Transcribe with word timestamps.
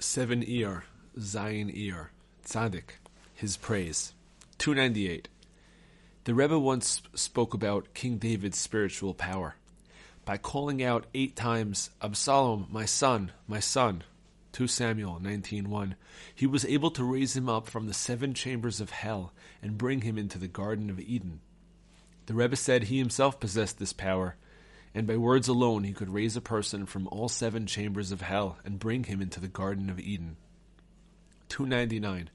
Seven 0.00 0.42
Iyar, 0.42 0.84
Zayin 1.18 1.70
Iyar, 1.76 2.08
Tzaddik, 2.42 2.96
his 3.34 3.58
praise. 3.58 4.14
298. 4.56 5.28
The 6.24 6.34
Rebbe 6.34 6.58
once 6.58 7.02
spoke 7.14 7.52
about 7.52 7.92
King 7.92 8.16
David's 8.16 8.58
spiritual 8.58 9.12
power. 9.12 9.56
By 10.24 10.38
calling 10.38 10.82
out 10.82 11.04
eight 11.12 11.36
times, 11.36 11.90
Absalom, 12.00 12.66
my 12.70 12.86
son, 12.86 13.32
my 13.46 13.60
son, 13.60 14.02
2 14.52 14.66
Samuel 14.66 15.20
19.1, 15.22 15.94
he 16.34 16.46
was 16.46 16.64
able 16.64 16.90
to 16.92 17.04
raise 17.04 17.36
him 17.36 17.50
up 17.50 17.68
from 17.68 17.86
the 17.86 17.94
seven 17.94 18.32
chambers 18.32 18.80
of 18.80 18.90
hell 18.90 19.34
and 19.62 19.76
bring 19.76 20.00
him 20.00 20.16
into 20.16 20.38
the 20.38 20.48
Garden 20.48 20.88
of 20.88 20.98
Eden. 20.98 21.40
The 22.24 22.34
Rebbe 22.34 22.56
said 22.56 22.84
he 22.84 22.96
himself 22.98 23.38
possessed 23.38 23.78
this 23.78 23.92
power, 23.92 24.36
and 24.94 25.06
by 25.06 25.16
words 25.16 25.48
alone 25.48 25.84
he 25.84 25.92
could 25.92 26.12
raise 26.12 26.36
a 26.36 26.40
person 26.40 26.86
from 26.86 27.08
all 27.08 27.28
seven 27.28 27.66
chambers 27.66 28.12
of 28.12 28.20
hell 28.20 28.58
and 28.64 28.78
bring 28.78 29.04
him 29.04 29.22
into 29.22 29.40
the 29.40 29.48
Garden 29.48 29.88
of 29.88 30.00
Eden. 30.00 30.36
299. 31.48 32.30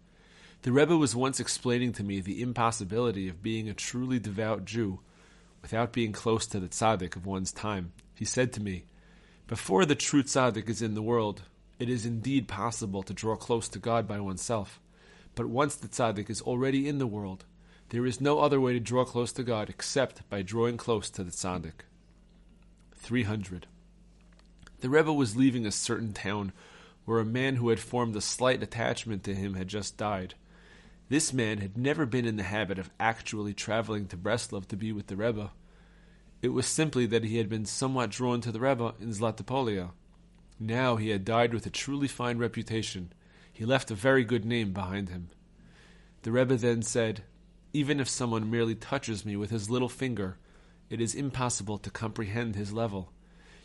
The 0.62 0.72
Rebbe 0.72 0.98
was 0.98 1.16
once 1.16 1.40
explaining 1.40 1.94
to 1.94 2.04
me 2.04 2.22
the 2.22 2.42
impossibility 2.42 3.28
of 3.28 3.44
being 3.44 3.70
a 3.70 3.74
truly 3.74 4.20
devout 4.20 4.66
Jew 4.66 5.00
without 5.62 5.94
being 5.94 6.12
close 6.12 6.48
to 6.48 6.60
the 6.60 6.68
tzaddik 6.68 7.16
of 7.16 7.26
one's 7.26 7.52
time. 7.52 7.92
He 8.14 8.26
said 8.26 8.54
to 8.54 8.62
me, 8.62 8.86
Before 9.48 9.86
the 9.86 9.96
true 9.96 10.24
tzaddik 10.24 10.70
is 10.70 10.82
in 10.82 10.96
the 10.96 11.02
world, 11.02 11.44
it 11.78 11.90
is 11.90 12.06
indeed 12.06 12.48
possible 12.48 13.04
to 13.04 13.14
draw 13.14 13.36
close 13.36 13.68
to 13.70 13.80
God 13.80 14.08
by 14.08 14.20
oneself. 14.20 14.80
But 15.36 15.48
once 15.48 15.76
the 15.76 15.88
tzaddik 15.88 16.30
is 16.30 16.42
already 16.42 16.88
in 16.88 16.98
the 16.98 17.08
world, 17.08 17.46
there 17.90 18.06
is 18.06 18.22
no 18.22 18.40
other 18.40 18.60
way 18.62 18.74
to 18.74 18.80
draw 18.80 19.06
close 19.06 19.32
to 19.34 19.44
God 19.44 19.70
except 19.70 20.28
by 20.30 20.42
drawing 20.42 20.78
close 20.78 21.10
to 21.12 21.24
the 21.24 21.32
tzaddik. 21.32 21.84
300. 23.06 23.68
The 24.80 24.90
Rebbe 24.90 25.14
was 25.14 25.36
leaving 25.36 25.68
a 25.68 25.72
certain 25.72 26.12
town 26.12 26.52
where 27.06 27.20
a 27.20 27.26
man 27.26 27.58
who 27.58 27.70
had 27.70 27.80
formed 27.80 28.16
a 28.16 28.22
slight 28.22 28.64
attachment 28.64 29.24
to 29.26 29.36
him 29.36 29.54
had 29.54 29.68
just 29.68 29.96
died. 29.96 30.34
This 31.08 31.32
man 31.32 31.60
had 31.60 31.78
never 31.78 32.08
been 32.08 32.26
in 32.26 32.38
the 32.38 32.42
habit 32.42 32.80
of 32.80 32.90
actually 33.00 33.54
traveling 33.54 34.08
to 34.08 34.18
Breslov 34.18 34.68
to 34.70 34.76
be 34.76 34.92
with 34.92 35.06
the 35.06 35.16
Rebbe. 35.16 35.52
It 36.42 36.48
was 36.48 36.66
simply 36.66 37.06
that 37.06 37.24
he 37.24 37.38
had 37.38 37.48
been 37.48 37.66
somewhat 37.66 38.10
drawn 38.10 38.42
to 38.42 38.52
the 38.52 38.60
Rebbe 38.60 38.96
in 39.00 39.14
Zlatopolia. 39.14 39.92
Now 40.60 40.96
he 40.96 41.10
had 41.10 41.24
died 41.24 41.54
with 41.54 41.68
a 41.68 41.70
truly 41.70 42.08
fine 42.08 42.40
reputation. 42.40 43.14
He 43.54 43.66
left 43.66 43.92
a 43.92 43.96
very 43.96 44.24
good 44.24 44.46
name 44.46 44.74
behind 44.74 45.10
him. 45.10 45.30
The 46.24 46.32
Rebbe 46.32 46.56
then 46.56 46.82
said, 46.82 47.22
Even 47.72 48.00
if 48.00 48.10
someone 48.10 48.50
merely 48.50 48.74
touches 48.74 49.24
me 49.24 49.36
with 49.36 49.52
his 49.52 49.70
little 49.70 49.90
finger, 49.90 50.38
it 50.90 51.02
is 51.02 51.16
impossible 51.16 51.78
to 51.80 51.90
comprehend 51.90 52.56
his 52.56 52.74
level. 52.74 53.12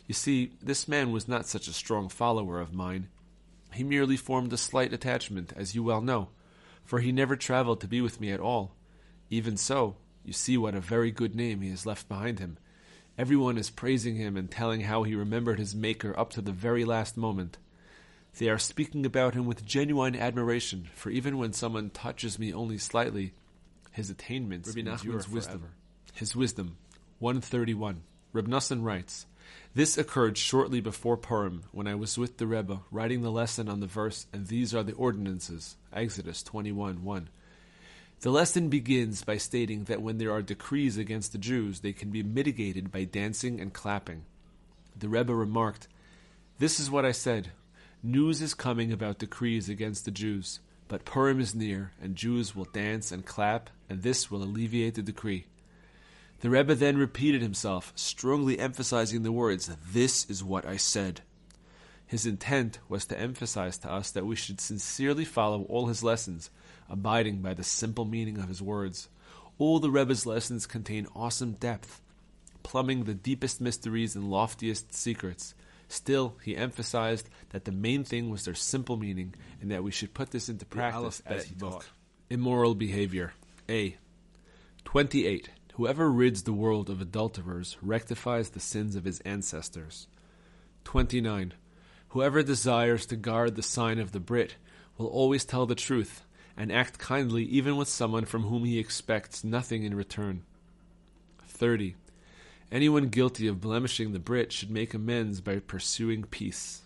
You 0.07 0.13
see, 0.13 0.53
this 0.61 0.87
man 0.87 1.11
was 1.11 1.27
not 1.27 1.45
such 1.45 1.67
a 1.67 1.73
strong 1.73 2.09
follower 2.09 2.59
of 2.59 2.73
mine. 2.73 3.07
He 3.73 3.83
merely 3.83 4.17
formed 4.17 4.51
a 4.51 4.57
slight 4.57 4.93
attachment, 4.93 5.53
as 5.55 5.75
you 5.75 5.83
well 5.83 6.01
know, 6.01 6.29
for 6.83 6.99
he 6.99 7.11
never 7.11 7.35
traveled 7.35 7.79
to 7.81 7.87
be 7.87 8.01
with 8.01 8.19
me 8.19 8.31
at 8.31 8.39
all. 8.39 8.75
Even 9.29 9.55
so, 9.55 9.95
you 10.25 10.33
see 10.33 10.57
what 10.57 10.75
a 10.75 10.81
very 10.81 11.11
good 11.11 11.35
name 11.35 11.61
he 11.61 11.69
has 11.69 11.85
left 11.85 12.09
behind 12.09 12.39
him. 12.39 12.57
Everyone 13.17 13.57
is 13.57 13.69
praising 13.69 14.15
him 14.15 14.35
and 14.35 14.49
telling 14.49 14.81
how 14.81 15.03
he 15.03 15.15
remembered 15.15 15.59
his 15.59 15.75
Maker 15.75 16.17
up 16.17 16.31
to 16.31 16.41
the 16.41 16.51
very 16.51 16.83
last 16.85 17.17
moment. 17.17 17.57
They 18.37 18.49
are 18.49 18.57
speaking 18.57 19.05
about 19.05 19.33
him 19.33 19.45
with 19.45 19.65
genuine 19.65 20.15
admiration, 20.15 20.89
for 20.95 21.09
even 21.09 21.37
when 21.37 21.53
someone 21.53 21.89
touches 21.89 22.39
me 22.39 22.53
only 22.53 22.77
slightly, 22.77 23.33
his 23.91 24.09
attainments 24.09 24.69
Rabbi 24.69 24.89
Nachman's 24.89 25.27
wisdom. 25.29 25.59
forever. 25.59 25.73
His 26.13 26.35
wisdom. 26.35 26.77
131. 27.21 28.01
Reb 28.33 28.47
Nosson 28.47 28.83
writes, 28.83 29.27
This 29.75 29.95
occurred 29.95 30.39
shortly 30.39 30.81
before 30.81 31.17
Purim, 31.17 31.61
when 31.71 31.85
I 31.85 31.93
was 31.93 32.17
with 32.17 32.39
the 32.39 32.47
Rebbe, 32.47 32.79
writing 32.89 33.21
the 33.21 33.29
lesson 33.29 33.69
on 33.69 33.79
the 33.79 33.85
verse, 33.85 34.25
and 34.33 34.47
these 34.47 34.73
are 34.73 34.81
the 34.81 34.93
ordinances. 34.93 35.77
Exodus 35.93 36.41
21 36.41 37.03
1. 37.03 37.29
The 38.21 38.31
lesson 38.31 38.69
begins 38.69 39.23
by 39.23 39.37
stating 39.37 39.83
that 39.83 40.01
when 40.01 40.17
there 40.17 40.31
are 40.31 40.41
decrees 40.41 40.97
against 40.97 41.31
the 41.31 41.37
Jews, 41.37 41.81
they 41.81 41.93
can 41.93 42.09
be 42.09 42.23
mitigated 42.23 42.91
by 42.91 43.03
dancing 43.03 43.61
and 43.61 43.71
clapping. 43.71 44.25
The 44.97 45.07
Rebbe 45.07 45.35
remarked, 45.35 45.87
This 46.57 46.79
is 46.79 46.89
what 46.89 47.05
I 47.05 47.11
said. 47.11 47.51
News 48.01 48.41
is 48.41 48.55
coming 48.55 48.91
about 48.91 49.19
decrees 49.19 49.69
against 49.69 50.05
the 50.05 50.11
Jews, 50.11 50.59
but 50.87 51.05
Purim 51.05 51.39
is 51.39 51.53
near, 51.53 51.91
and 52.01 52.15
Jews 52.15 52.55
will 52.55 52.65
dance 52.65 53.11
and 53.11 53.23
clap, 53.23 53.69
and 53.87 54.01
this 54.01 54.31
will 54.31 54.41
alleviate 54.41 54.95
the 54.95 55.03
decree. 55.03 55.45
The 56.41 56.49
Rebbe 56.49 56.73
then 56.73 56.97
repeated 56.97 57.43
himself, 57.43 57.93
strongly 57.95 58.57
emphasizing 58.57 59.21
the 59.21 59.31
words, 59.31 59.69
This 59.91 60.27
is 60.27 60.43
what 60.43 60.65
I 60.65 60.75
said. 60.75 61.21
His 62.07 62.25
intent 62.25 62.79
was 62.89 63.05
to 63.05 63.19
emphasize 63.19 63.77
to 63.79 63.91
us 63.91 64.09
that 64.11 64.25
we 64.25 64.35
should 64.35 64.59
sincerely 64.59 65.23
follow 65.23 65.63
all 65.63 65.85
his 65.85 66.03
lessons, 66.03 66.49
abiding 66.89 67.43
by 67.43 67.53
the 67.53 67.63
simple 67.63 68.05
meaning 68.05 68.39
of 68.39 68.49
his 68.49 68.61
words. 68.61 69.07
All 69.59 69.79
the 69.79 69.91
Rebbe's 69.91 70.25
lessons 70.25 70.65
contain 70.65 71.07
awesome 71.15 71.53
depth, 71.53 72.01
plumbing 72.63 73.03
the 73.03 73.13
deepest 73.13 73.61
mysteries 73.61 74.15
and 74.15 74.31
loftiest 74.31 74.93
secrets. 74.95 75.53
Still, 75.89 76.37
he 76.43 76.57
emphasized 76.57 77.29
that 77.51 77.65
the 77.65 77.71
main 77.71 78.03
thing 78.03 78.31
was 78.31 78.45
their 78.45 78.55
simple 78.55 78.97
meaning, 78.97 79.35
and 79.61 79.69
that 79.69 79.83
we 79.83 79.91
should 79.91 80.15
put 80.15 80.31
this 80.31 80.49
into 80.49 80.65
practice 80.65 81.21
as 81.25 81.45
he 81.45 81.53
taught. 81.53 81.85
Immoral 82.31 82.73
behavior. 82.73 83.33
A. 83.69 83.95
28. 84.85 85.49
Whoever 85.75 86.11
rids 86.11 86.43
the 86.43 86.53
world 86.53 86.89
of 86.89 87.01
adulterers 87.01 87.77
rectifies 87.81 88.49
the 88.49 88.59
sins 88.59 88.95
of 88.95 89.05
his 89.05 89.21
ancestors. 89.21 90.07
29. 90.83 91.53
Whoever 92.09 92.43
desires 92.43 93.05
to 93.05 93.15
guard 93.15 93.55
the 93.55 93.63
sign 93.63 93.97
of 93.99 94.11
the 94.11 94.19
Brit 94.19 94.55
will 94.97 95.07
always 95.07 95.45
tell 95.45 95.65
the 95.65 95.75
truth 95.75 96.23
and 96.57 96.71
act 96.71 96.99
kindly 96.99 97.43
even 97.45 97.77
with 97.77 97.87
someone 97.87 98.25
from 98.25 98.43
whom 98.43 98.65
he 98.65 98.79
expects 98.79 99.43
nothing 99.43 99.83
in 99.83 99.95
return. 99.95 100.43
30. 101.47 101.95
Anyone 102.71 103.07
guilty 103.07 103.47
of 103.47 103.61
blemishing 103.61 104.11
the 104.11 104.19
Brit 104.19 104.51
should 104.51 104.71
make 104.71 104.93
amends 104.93 105.39
by 105.39 105.59
pursuing 105.59 106.23
peace. 106.23 106.81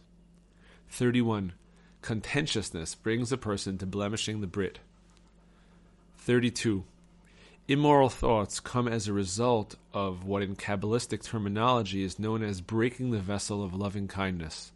31. 0.89 1.53
Contentiousness 2.01 2.93
brings 2.93 3.31
a 3.31 3.37
person 3.37 3.79
to 3.79 3.85
blemishing 3.87 4.41
the 4.41 4.47
Brit. 4.47 4.79
32. 6.17 6.83
Immoral 7.67 8.09
thoughts 8.09 8.59
come 8.59 8.87
as 8.87 9.07
a 9.07 9.13
result 9.13 9.75
of 9.91 10.23
what 10.23 10.43
in 10.43 10.55
Kabbalistic 10.55 11.23
terminology 11.23 12.03
is 12.03 12.19
known 12.19 12.43
as 12.43 12.61
breaking 12.61 13.09
the 13.09 13.17
vessel 13.17 13.63
of 13.63 13.73
loving 13.73 14.07
kindness. 14.07 14.71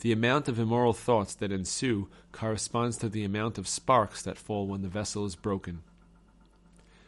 The 0.00 0.12
amount 0.12 0.48
of 0.48 0.58
immoral 0.58 0.92
thoughts 0.92 1.34
that 1.36 1.50
ensue 1.50 2.10
corresponds 2.32 2.98
to 2.98 3.08
the 3.08 3.24
amount 3.24 3.56
of 3.56 3.66
sparks 3.66 4.20
that 4.22 4.36
fall 4.36 4.66
when 4.66 4.82
the 4.82 4.88
vessel 4.88 5.24
is 5.24 5.36
broken. 5.36 5.84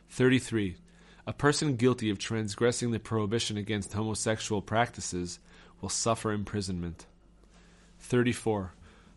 33. 0.08 0.76
A 1.26 1.34
person 1.34 1.76
guilty 1.76 2.08
of 2.08 2.18
transgressing 2.18 2.92
the 2.92 2.98
prohibition 2.98 3.58
against 3.58 3.92
homosexual 3.92 4.62
practices 4.62 5.38
will 5.82 5.90
suffer 5.90 6.32
imprisonment. 6.32 7.04
34. 7.98 8.72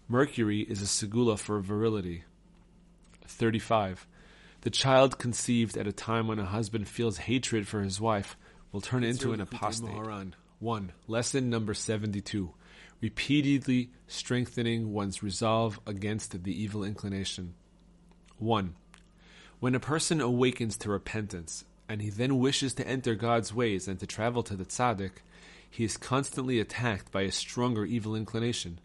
Mercury 0.09 0.63
is 0.63 0.81
a 0.81 0.85
segula 0.85 1.39
for 1.39 1.61
virility. 1.61 2.25
35. 3.25 4.05
The 4.61 4.69
child 4.69 5.17
conceived 5.17 5.77
at 5.77 5.87
a 5.87 5.93
time 5.93 6.27
when 6.27 6.39
a 6.39 6.45
husband 6.45 6.89
feels 6.89 7.17
hatred 7.17 7.67
for 7.67 7.81
his 7.81 8.01
wife 8.01 8.35
will 8.71 8.81
turn 8.81 9.03
into 9.03 9.31
an 9.31 9.41
apostate. 9.41 9.89
1. 10.59 10.91
Lesson 11.07 11.49
number 11.49 11.73
72. 11.73 12.53
Repeatedly 13.01 13.91
strengthening 14.07 14.91
one's 14.91 15.23
resolve 15.23 15.79
against 15.87 16.43
the 16.43 16.61
evil 16.61 16.83
inclination. 16.83 17.53
1. 18.37 18.75
When 19.61 19.75
a 19.75 19.79
person 19.79 20.19
awakens 20.19 20.75
to 20.77 20.89
repentance, 20.89 21.63
and 21.87 22.01
he 22.01 22.09
then 22.09 22.37
wishes 22.39 22.73
to 22.75 22.87
enter 22.87 23.15
God's 23.15 23.53
ways 23.53 23.87
and 23.87 23.99
to 23.99 24.05
travel 24.05 24.43
to 24.43 24.55
the 24.55 24.65
tzaddik, 24.65 25.21
he 25.69 25.85
is 25.85 25.97
constantly 25.97 26.59
attacked 26.59 27.11
by 27.11 27.21
a 27.21 27.31
stronger 27.31 27.85
evil 27.85 28.15
inclination. 28.15 28.79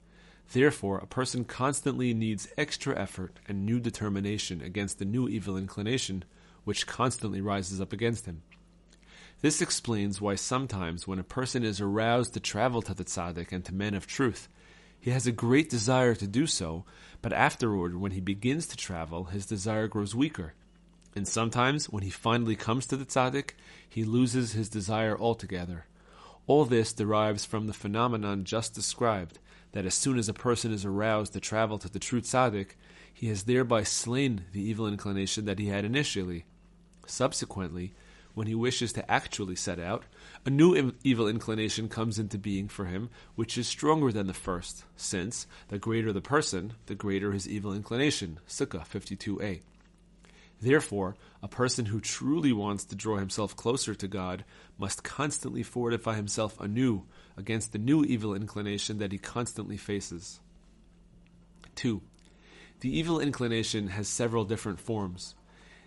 Therefore, 0.53 0.99
a 0.99 1.07
person 1.07 1.45
constantly 1.45 2.15
needs 2.15 2.49
extra 2.57 2.99
effort 2.99 3.41
and 3.49 3.65
new 3.65 3.81
determination 3.81 4.61
against 4.61 4.99
the 4.99 5.05
new 5.05 5.29
evil 5.29 5.57
inclination, 5.57 6.25
which 6.65 6.87
constantly 6.87 7.41
rises 7.41 7.81
up 7.81 7.93
against 7.93 8.27
him. 8.27 8.43
This 9.41 9.61
explains 9.61 10.21
why 10.21 10.37
sometimes 10.37 11.07
when 11.07 11.19
a 11.19 11.25
person 11.25 11.65
is 11.65 11.81
aroused 11.81 12.35
to 12.35 12.41
travel 12.41 12.83
to 12.83 12.95
the 12.95 13.05
tzaddik 13.05 13.53
and 13.53 13.65
to 13.65 13.75
men 13.75 13.95
of 13.95 14.07
truth, 14.07 14.49
he 14.99 15.11
has 15.11 15.27
a 15.27 15.33
great 15.33 15.69
desire 15.69 16.15
to 16.15 16.27
do 16.27 16.47
so, 16.47 16.87
but 17.21 17.33
afterward, 17.35 18.01
when 18.01 18.13
he 18.13 18.21
begins 18.21 18.67
to 18.69 18.77
travel, 18.77 19.25
his 19.25 19.45
desire 19.45 19.87
grows 19.87 20.15
weaker. 20.15 20.55
And 21.15 21.29
sometimes, 21.29 21.91
when 21.91 22.03
he 22.03 22.11
finally 22.11 22.57
comes 22.57 22.87
to 22.87 22.97
the 22.97 23.05
tzaddik, 23.05 23.51
he 23.87 24.05
loses 24.05 24.53
his 24.53 24.71
desire 24.71 25.15
altogether. 25.19 25.85
All 26.47 26.65
this 26.65 26.95
derives 26.95 27.45
from 27.45 27.67
the 27.67 27.75
phenomenon 27.75 28.45
just 28.45 28.75
described, 28.75 29.39
that 29.75 29.85
as 29.85 29.95
soon 29.95 30.19
as 30.19 30.29
a 30.29 30.33
person 30.33 30.73
is 30.73 30.85
aroused 30.85 31.33
to 31.33 31.41
travel 31.41 31.79
to 31.79 31.89
the 31.89 31.99
true 31.99 32.21
tzaddik, 32.21 32.71
he 33.13 33.27
has 33.27 33.43
thereby 33.43 33.83
slain 33.83 34.45
the 34.53 34.63
evil 34.63 34.87
inclination 34.87 35.45
that 35.47 35.59
he 35.59 35.67
had 35.67 35.85
initially. 35.85 36.45
Subsequently, 37.07 37.93
when 38.35 38.47
he 38.47 38.55
wishes 38.55 38.93
to 38.93 39.11
actually 39.11 39.57
set 39.57 39.81
out, 39.81 40.05
a 40.47 40.51
new 40.51 40.93
evil 41.03 41.27
inclination 41.27 41.89
comes 41.89 42.21
into 42.21 42.39
being 42.39 42.69
for 42.69 42.85
him, 42.85 43.11
which 43.35 43.59
is 43.59 43.67
stronger 43.67 44.13
than 44.13 44.29
the 44.29 44.33
first, 44.33 44.85
since 44.95 45.47
the 45.69 45.79
greater 45.79 46.13
the 46.13 46.21
person, 46.21 46.75
the 46.87 46.95
greater 46.95 47.33
his 47.33 47.49
evil 47.49 47.73
inclination. 47.73 48.39
Sukkah 48.49 48.87
52a. 48.87 49.61
Therefore, 50.61 51.17
a 51.43 51.49
person 51.49 51.87
who 51.87 52.01
truly 52.01 52.53
wants 52.53 52.85
to 52.85 52.95
draw 52.95 53.17
himself 53.17 53.57
closer 53.57 53.95
to 53.97 54.07
God 54.07 54.45
must 54.79 55.03
constantly 55.03 55.65
fortify 55.65 56.15
himself 56.15 56.61
anew 56.61 57.07
against 57.37 57.73
the 57.73 57.79
new 57.79 58.05
evil 58.05 58.35
inclination 58.35 58.99
that 58.99 59.13
he 59.13 59.19
constantly 59.19 59.77
faces. 59.77 60.41
2. 61.77 62.01
The 62.81 62.97
evil 62.97 63.21
inclination 63.21 63.89
has 63.89 64.09
several 64.09 64.45
different 64.45 64.81
forms. 64.81 65.35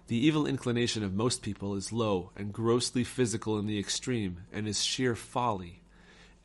The 0.07 0.17
evil 0.17 0.47
inclination 0.47 1.03
of 1.03 1.13
most 1.13 1.41
people 1.41 1.75
is 1.75 1.91
low 1.91 2.31
and 2.35 2.53
grossly 2.53 3.03
physical 3.03 3.59
in 3.59 3.67
the 3.67 3.79
extreme 3.79 4.43
and 4.53 4.67
is 4.67 4.83
sheer 4.83 5.15
folly. 5.15 5.81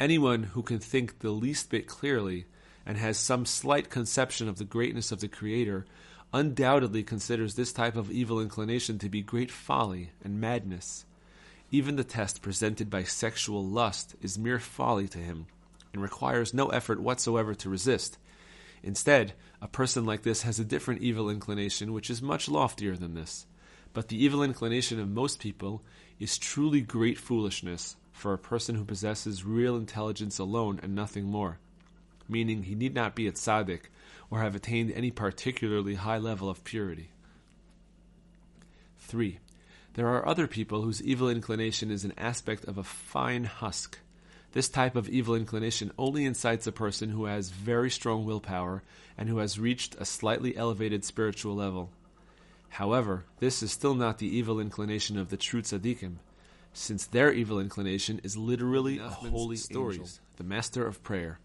Anyone 0.01 0.43
who 0.43 0.63
can 0.63 0.81
think 0.81 1.21
the 1.21 1.31
least 1.31 1.71
bit 1.71 1.87
clearly 1.87 2.47
and 2.85 2.97
has 2.99 3.17
some 3.17 3.47
slight 3.47 3.89
conception 3.89 4.49
of 4.49 4.59
the 4.59 4.65
greatness 4.65 5.13
of 5.13 5.21
the 5.21 5.29
Creator 5.29 5.87
undoubtedly 6.33 7.03
considers 7.03 7.55
this 7.55 7.73
type 7.73 7.95
of 7.95 8.11
evil 8.11 8.41
inclination 8.41 8.99
to 8.99 9.09
be 9.09 9.23
great 9.23 9.51
folly 9.51 10.11
and 10.25 10.41
madness. 10.41 11.05
Even 11.75 11.97
the 11.97 12.05
test 12.05 12.43
presented 12.43 12.91
by 12.91 13.03
sexual 13.03 13.65
lust 13.65 14.15
is 14.21 14.39
mere 14.39 14.59
folly 14.59 15.09
to 15.09 15.19
him 15.19 15.47
and 15.95 16.03
requires 16.03 16.53
no 16.53 16.69
effort 16.69 17.01
whatsoever 17.01 17.55
to 17.55 17.71
resist. 17.71 18.19
Instead, 18.83 19.33
a 19.63 19.69
person 19.69 20.05
like 20.05 20.23
this 20.23 20.43
has 20.43 20.61
a 20.61 20.67
different 20.67 21.01
evil 21.01 21.31
inclination 21.31 21.95
which 21.95 22.11
is 22.11 22.21
much 22.21 22.47
loftier 22.47 22.95
than 22.95 23.15
this. 23.15 23.47
But 23.95 24.09
the 24.09 24.23
evil 24.23 24.43
inclination 24.43 25.01
of 25.01 25.09
most 25.09 25.41
people 25.41 25.83
is 26.21 26.37
truly 26.37 26.83
great 26.83 27.17
foolishness 27.19 27.97
for 28.13 28.35
a 28.35 28.39
person 28.39 28.75
who 28.75 28.85
possesses 28.85 29.45
real 29.45 29.77
intelligence 29.77 30.39
alone 30.39 30.79
and 30.83 30.95
nothing 30.95 31.25
more, 31.25 31.59
meaning 32.29 32.65
he 32.65 32.75
need 32.75 32.95
not 32.95 33.15
be 33.15 33.27
a 33.27 33.33
tzaddik 33.33 33.85
or 34.31 34.41
have 34.41 34.55
attained 34.55 34.93
any 34.93 35.11
particularly 35.11 35.95
high 35.95 36.19
level 36.19 36.51
of 36.51 36.65
purity. 36.65 37.11
3. 38.99 39.39
There 39.95 40.09
are 40.09 40.27
other 40.27 40.47
people 40.47 40.83
whose 40.83 41.03
evil 41.03 41.29
inclination 41.29 41.91
is 41.91 42.05
an 42.05 42.15
aspect 42.17 42.65
of 42.65 42.79
a 42.79 42.85
fine 42.85 43.45
husk. 43.45 43.99
This 44.53 44.69
type 44.69 44.97
of 44.97 45.09
evil 45.09 45.35
inclination 45.35 45.93
only 45.99 46.25
incites 46.25 46.67
a 46.67 46.73
person 46.73 47.11
who 47.11 47.27
has 47.27 47.51
very 47.51 47.91
strong 47.91 48.25
willpower 48.25 48.83
and 49.19 49.29
who 49.29 49.39
has 49.39 49.59
reached 49.59 49.95
a 49.99 50.05
slightly 50.05 50.57
elevated 50.57 51.05
spiritual 51.05 51.55
level. 51.55 51.91
However, 52.71 53.25
this 53.39 53.63
is 53.63 53.71
still 53.71 53.95
not 53.95 54.17
the 54.17 54.35
evil 54.35 54.59
inclination 54.59 55.19
of 55.19 55.29
the 55.29 55.37
true 55.37 55.61
tzaddikim, 55.61 56.17
since 56.73 57.05
their 57.05 57.31
evil 57.31 57.61
inclination 57.61 58.19
is 58.25 58.37
literally 58.37 58.99
a 58.99 59.09
holy 59.09 59.57
stories, 59.57 59.99
angel, 59.99 60.11
the 60.37 60.45
master 60.45 60.87
of 60.87 61.03
prayer. 61.03 61.39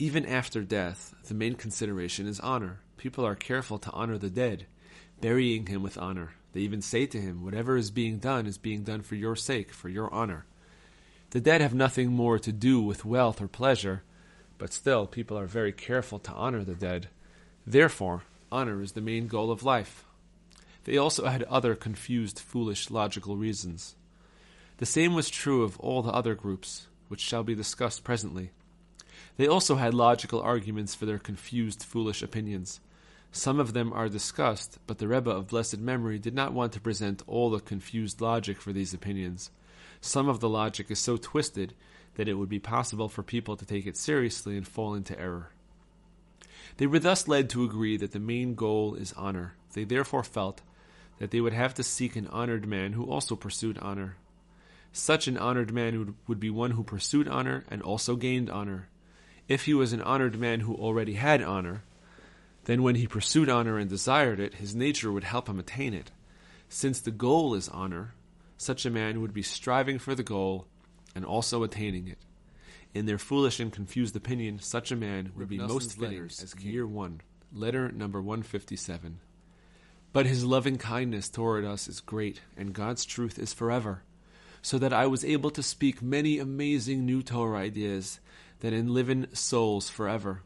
Even 0.00 0.26
after 0.26 0.62
death, 0.62 1.14
the 1.28 1.34
main 1.34 1.54
consideration 1.54 2.26
is 2.26 2.40
honor. 2.40 2.80
People 2.96 3.24
are 3.24 3.36
careful 3.36 3.78
to 3.78 3.90
honor 3.92 4.18
the 4.18 4.30
dead, 4.30 4.66
burying 5.20 5.66
him 5.66 5.80
with 5.80 5.96
honor. 5.96 6.32
They 6.52 6.60
even 6.60 6.82
say 6.82 7.06
to 7.06 7.20
him, 7.20 7.44
Whatever 7.44 7.76
is 7.76 7.90
being 7.90 8.18
done 8.18 8.46
is 8.46 8.58
being 8.58 8.82
done 8.82 9.02
for 9.02 9.14
your 9.14 9.36
sake, 9.36 9.72
for 9.72 9.88
your 9.88 10.12
honor. 10.12 10.44
The 11.30 11.40
dead 11.40 11.60
have 11.60 11.74
nothing 11.74 12.10
more 12.12 12.38
to 12.38 12.52
do 12.52 12.80
with 12.80 13.04
wealth 13.04 13.40
or 13.40 13.48
pleasure, 13.48 14.02
but 14.58 14.72
still, 14.72 15.06
people 15.06 15.38
are 15.38 15.46
very 15.46 15.72
careful 15.72 16.18
to 16.20 16.32
honor 16.32 16.62
the 16.62 16.74
dead. 16.74 17.08
Therefore, 17.66 18.24
honor 18.50 18.82
is 18.82 18.92
the 18.92 19.00
main 19.00 19.28
goal 19.28 19.50
of 19.50 19.62
life. 19.62 20.04
They 20.84 20.98
also 20.98 21.26
had 21.26 21.42
other 21.44 21.74
confused, 21.74 22.38
foolish, 22.38 22.90
logical 22.90 23.36
reasons. 23.36 23.94
The 24.76 24.86
same 24.86 25.14
was 25.14 25.30
true 25.30 25.62
of 25.62 25.78
all 25.80 26.02
the 26.02 26.12
other 26.12 26.34
groups, 26.34 26.86
which 27.08 27.20
shall 27.20 27.44
be 27.44 27.54
discussed 27.54 28.04
presently. 28.04 28.50
They 29.36 29.46
also 29.46 29.76
had 29.76 29.94
logical 29.94 30.40
arguments 30.40 30.94
for 30.94 31.06
their 31.06 31.18
confused, 31.18 31.82
foolish 31.82 32.22
opinions. 32.22 32.80
Some 33.34 33.58
of 33.58 33.72
them 33.72 33.94
are 33.94 34.10
discussed, 34.10 34.78
but 34.86 34.98
the 34.98 35.08
Rebbe 35.08 35.30
of 35.30 35.48
blessed 35.48 35.78
memory 35.78 36.18
did 36.18 36.34
not 36.34 36.52
want 36.52 36.72
to 36.74 36.80
present 36.80 37.22
all 37.26 37.48
the 37.48 37.60
confused 37.60 38.20
logic 38.20 38.60
for 38.60 38.74
these 38.74 38.92
opinions. 38.92 39.50
Some 40.02 40.28
of 40.28 40.40
the 40.40 40.50
logic 40.50 40.90
is 40.90 40.98
so 40.98 41.16
twisted 41.16 41.74
that 42.16 42.28
it 42.28 42.34
would 42.34 42.50
be 42.50 42.58
possible 42.58 43.08
for 43.08 43.22
people 43.22 43.56
to 43.56 43.64
take 43.64 43.86
it 43.86 43.96
seriously 43.96 44.54
and 44.54 44.68
fall 44.68 44.94
into 44.94 45.18
error. 45.18 45.50
They 46.76 46.86
were 46.86 46.98
thus 46.98 47.26
led 47.26 47.48
to 47.50 47.64
agree 47.64 47.96
that 47.96 48.12
the 48.12 48.20
main 48.20 48.54
goal 48.54 48.94
is 48.94 49.14
honor. 49.14 49.54
They 49.72 49.84
therefore 49.84 50.24
felt 50.24 50.60
that 51.18 51.30
they 51.30 51.40
would 51.40 51.54
have 51.54 51.72
to 51.74 51.82
seek 51.82 52.16
an 52.16 52.26
honored 52.26 52.66
man 52.66 52.92
who 52.92 53.10
also 53.10 53.34
pursued 53.34 53.78
honor. 53.78 54.16
Such 54.92 55.26
an 55.26 55.38
honored 55.38 55.72
man 55.72 55.98
would, 55.98 56.14
would 56.26 56.40
be 56.40 56.50
one 56.50 56.72
who 56.72 56.84
pursued 56.84 57.28
honor 57.28 57.64
and 57.70 57.80
also 57.80 58.14
gained 58.14 58.50
honor. 58.50 58.88
If 59.48 59.64
he 59.64 59.72
was 59.72 59.94
an 59.94 60.02
honored 60.02 60.38
man 60.38 60.60
who 60.60 60.74
already 60.74 61.14
had 61.14 61.42
honor, 61.42 61.82
then 62.64 62.82
when 62.82 62.94
he 62.94 63.06
pursued 63.06 63.48
honor 63.48 63.78
and 63.78 63.90
desired 63.90 64.38
it, 64.38 64.54
his 64.54 64.74
nature 64.74 65.10
would 65.10 65.24
help 65.24 65.48
him 65.48 65.58
attain 65.58 65.94
it. 65.94 66.10
Since 66.68 67.00
the 67.00 67.10
goal 67.10 67.54
is 67.54 67.68
honor, 67.68 68.14
such 68.56 68.86
a 68.86 68.90
man 68.90 69.20
would 69.20 69.34
be 69.34 69.42
striving 69.42 69.98
for 69.98 70.14
the 70.14 70.22
goal 70.22 70.66
and 71.14 71.24
also 71.24 71.62
attaining 71.62 72.08
it. 72.08 72.18
In 72.94 73.06
their 73.06 73.18
foolish 73.18 73.58
and 73.58 73.72
confused 73.72 74.14
opinion, 74.14 74.58
such 74.60 74.92
a 74.92 74.96
man 74.96 75.32
would 75.34 75.48
be 75.48 75.58
most 75.58 75.98
fitting 75.98 76.24
as 76.24 76.54
year 76.60 76.86
one. 76.86 77.20
Letter 77.52 77.90
number 77.90 78.20
157. 78.20 79.18
But 80.12 80.26
his 80.26 80.44
loving 80.44 80.76
kindness 80.76 81.28
toward 81.28 81.64
us 81.64 81.88
is 81.88 82.00
great, 82.00 82.40
and 82.56 82.74
God's 82.74 83.04
truth 83.04 83.38
is 83.38 83.52
forever, 83.52 84.02
so 84.60 84.78
that 84.78 84.92
I 84.92 85.06
was 85.06 85.24
able 85.24 85.50
to 85.50 85.62
speak 85.62 86.02
many 86.02 86.38
amazing 86.38 87.06
new 87.06 87.22
Torah 87.22 87.58
ideas 87.58 88.20
that 88.60 88.74
enliven 88.74 89.26
souls 89.34 89.88
forever. 89.88 90.42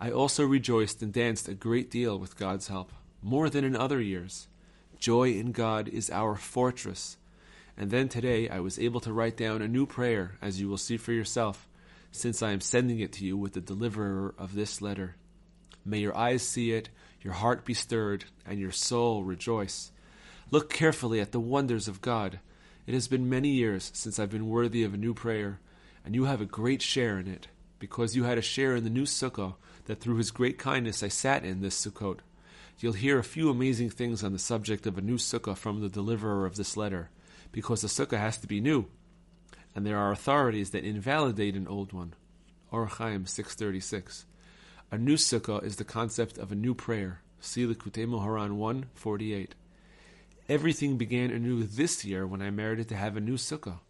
I 0.00 0.12
also 0.12 0.44
rejoiced 0.44 1.02
and 1.02 1.12
danced 1.12 1.48
a 1.48 1.54
great 1.54 1.90
deal 1.90 2.18
with 2.18 2.38
God's 2.38 2.68
help, 2.68 2.92
more 3.20 3.50
than 3.50 3.64
in 3.64 3.74
other 3.74 4.00
years. 4.00 4.46
Joy 5.00 5.32
in 5.32 5.50
God 5.50 5.88
is 5.88 6.08
our 6.08 6.36
fortress. 6.36 7.16
And 7.76 7.90
then 7.90 8.08
today 8.08 8.48
I 8.48 8.60
was 8.60 8.78
able 8.78 9.00
to 9.00 9.12
write 9.12 9.36
down 9.36 9.60
a 9.60 9.66
new 9.66 9.86
prayer, 9.86 10.38
as 10.40 10.60
you 10.60 10.68
will 10.68 10.76
see 10.76 10.96
for 10.96 11.12
yourself, 11.12 11.66
since 12.12 12.42
I 12.42 12.52
am 12.52 12.60
sending 12.60 13.00
it 13.00 13.12
to 13.14 13.24
you 13.24 13.36
with 13.36 13.54
the 13.54 13.60
deliverer 13.60 14.34
of 14.38 14.54
this 14.54 14.80
letter. 14.80 15.16
May 15.84 15.98
your 15.98 16.16
eyes 16.16 16.42
see 16.42 16.70
it, 16.72 16.90
your 17.20 17.34
heart 17.34 17.64
be 17.64 17.74
stirred, 17.74 18.24
and 18.46 18.60
your 18.60 18.72
soul 18.72 19.24
rejoice. 19.24 19.90
Look 20.52 20.72
carefully 20.72 21.20
at 21.20 21.32
the 21.32 21.40
wonders 21.40 21.88
of 21.88 22.00
God. 22.00 22.38
It 22.86 22.94
has 22.94 23.08
been 23.08 23.28
many 23.28 23.48
years 23.48 23.90
since 23.94 24.20
I've 24.20 24.30
been 24.30 24.48
worthy 24.48 24.84
of 24.84 24.94
a 24.94 24.98
new 24.98 25.12
prayer, 25.12 25.58
and 26.04 26.14
you 26.14 26.24
have 26.24 26.40
a 26.40 26.46
great 26.46 26.82
share 26.82 27.18
in 27.18 27.26
it, 27.26 27.48
because 27.78 28.16
you 28.16 28.24
had 28.24 28.38
a 28.38 28.42
share 28.42 28.76
in 28.76 28.84
the 28.84 28.90
new 28.90 29.04
sukkah 29.04 29.54
that 29.86 30.00
through 30.00 30.16
his 30.16 30.30
great 30.30 30.58
kindness 30.58 31.02
I 31.02 31.08
sat 31.08 31.44
in 31.44 31.60
this 31.60 31.84
sukkot. 31.84 32.20
You'll 32.78 32.92
hear 32.92 33.18
a 33.18 33.24
few 33.24 33.50
amazing 33.50 33.90
things 33.90 34.22
on 34.22 34.32
the 34.32 34.38
subject 34.38 34.86
of 34.86 34.96
a 34.96 35.02
new 35.02 35.16
sukkah 35.16 35.56
from 35.56 35.80
the 35.80 35.88
deliverer 35.88 36.46
of 36.46 36.56
this 36.56 36.76
letter, 36.76 37.10
because 37.50 37.80
the 37.80 37.88
sukkah 37.88 38.18
has 38.18 38.38
to 38.38 38.46
be 38.46 38.60
new, 38.60 38.86
and 39.74 39.84
there 39.84 39.98
are 39.98 40.12
authorities 40.12 40.70
that 40.70 40.84
invalidate 40.84 41.56
an 41.56 41.66
old 41.66 41.92
one. 41.92 42.14
Orach 42.72 42.98
Chaim 42.98 43.26
636. 43.26 44.26
A 44.90 44.98
new 44.98 45.16
sukkah 45.16 45.62
is 45.64 45.76
the 45.76 45.84
concept 45.84 46.38
of 46.38 46.52
a 46.52 46.54
new 46.54 46.74
prayer. 46.74 47.20
See 47.40 47.66
Likutei 47.66 48.06
Moharan 48.06 48.56
148. 48.56 49.54
Everything 50.48 50.96
began 50.96 51.30
anew 51.30 51.62
this 51.62 52.04
year 52.04 52.26
when 52.26 52.40
I 52.40 52.50
merited 52.50 52.88
to 52.88 52.96
have 52.96 53.16
a 53.16 53.20
new 53.20 53.36
sukkah. 53.36 53.80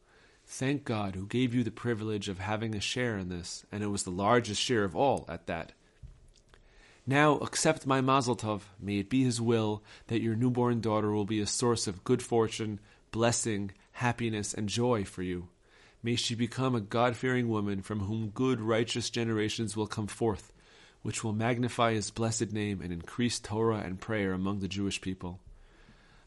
Thank 0.51 0.85
God 0.85 1.15
who 1.15 1.27
gave 1.27 1.55
you 1.55 1.63
the 1.63 1.71
privilege 1.71 2.29
of 2.29 2.39
having 2.39 2.75
a 2.75 2.81
share 2.81 3.19
in 3.19 3.29
this, 3.29 3.65
and 3.71 3.83
it 3.83 3.89
was 3.89 4.03
the 4.03 4.11
largest 4.11 4.61
share 4.61 4.83
of 4.83 4.97
all 4.97 5.25
at 5.29 5.47
that. 5.47 5.73
Now 7.07 7.37
accept 7.39 7.87
my 7.87 8.01
mazel 8.01 8.35
tov. 8.35 8.63
May 8.81 8.99
it 8.99 9.11
be 9.11 9.23
His 9.23 9.41
will 9.41 9.83
that 10.09 10.21
your 10.21 10.35
newborn 10.35 10.81
daughter 10.81 11.13
will 11.13 11.25
be 11.25 11.41
a 11.41 11.47
source 11.47 11.87
of 11.87 12.03
good 12.03 12.23
fortune, 12.23 12.81
blessing, 13.13 13.71
happiness, 13.93 14.55
and 14.55 14.69
joy 14.69 15.05
for 15.05 15.23
you. 15.23 15.49
May 16.03 16.17
she 16.17 16.35
become 16.35 16.75
a 16.75 16.81
God 16.81 17.17
fearing 17.17 17.49
woman 17.49 17.83
from 17.83 18.01
whom 18.01 18.31
good, 18.31 18.61
righteous 18.61 19.11
generations 19.11 19.77
will 19.77 19.87
come 19.87 20.07
forth 20.07 20.53
which 21.03 21.23
will 21.23 21.33
magnify 21.33 21.95
his 21.95 22.11
blessed 22.11 22.53
name 22.53 22.81
and 22.83 22.93
increase 22.93 23.39
Torah 23.39 23.79
and 23.79 24.01
prayer 24.01 24.33
among 24.33 24.61
the 24.61 24.69
Jewish 24.69 25.01
people. 25.01 25.41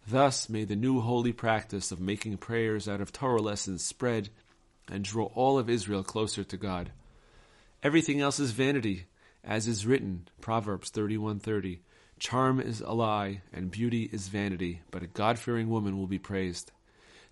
Thus 0.08 0.50
may 0.50 0.64
the 0.64 0.76
new 0.76 1.00
holy 1.00 1.32
practice 1.32 1.92
of 1.92 2.00
making 2.00 2.38
prayers 2.38 2.88
out 2.88 3.02
of 3.02 3.12
Torah 3.12 3.42
lessons 3.42 3.84
spread 3.84 4.30
and 4.90 5.04
draw 5.04 5.26
all 5.36 5.58
of 5.58 5.70
Israel 5.70 6.04
closer 6.04 6.44
to 6.44 6.58
God. 6.58 6.92
Everything 7.84 8.20
else 8.20 8.40
is 8.40 8.52
vanity, 8.52 9.06
as 9.44 9.68
is 9.68 9.86
written, 9.86 10.28
Proverbs 10.42 10.92
31:30. 10.92 11.80
Charm 12.20 12.60
is 12.60 12.82
a 12.82 12.94
lie 12.94 13.42
and 13.54 13.72
beauty 13.72 14.10
is 14.12 14.28
vanity, 14.28 14.82
but 14.92 15.04
a 15.04 15.08
God-fearing 15.08 15.70
woman 15.70 15.98
will 15.98 16.08
be 16.08 16.20
praised. 16.20 16.72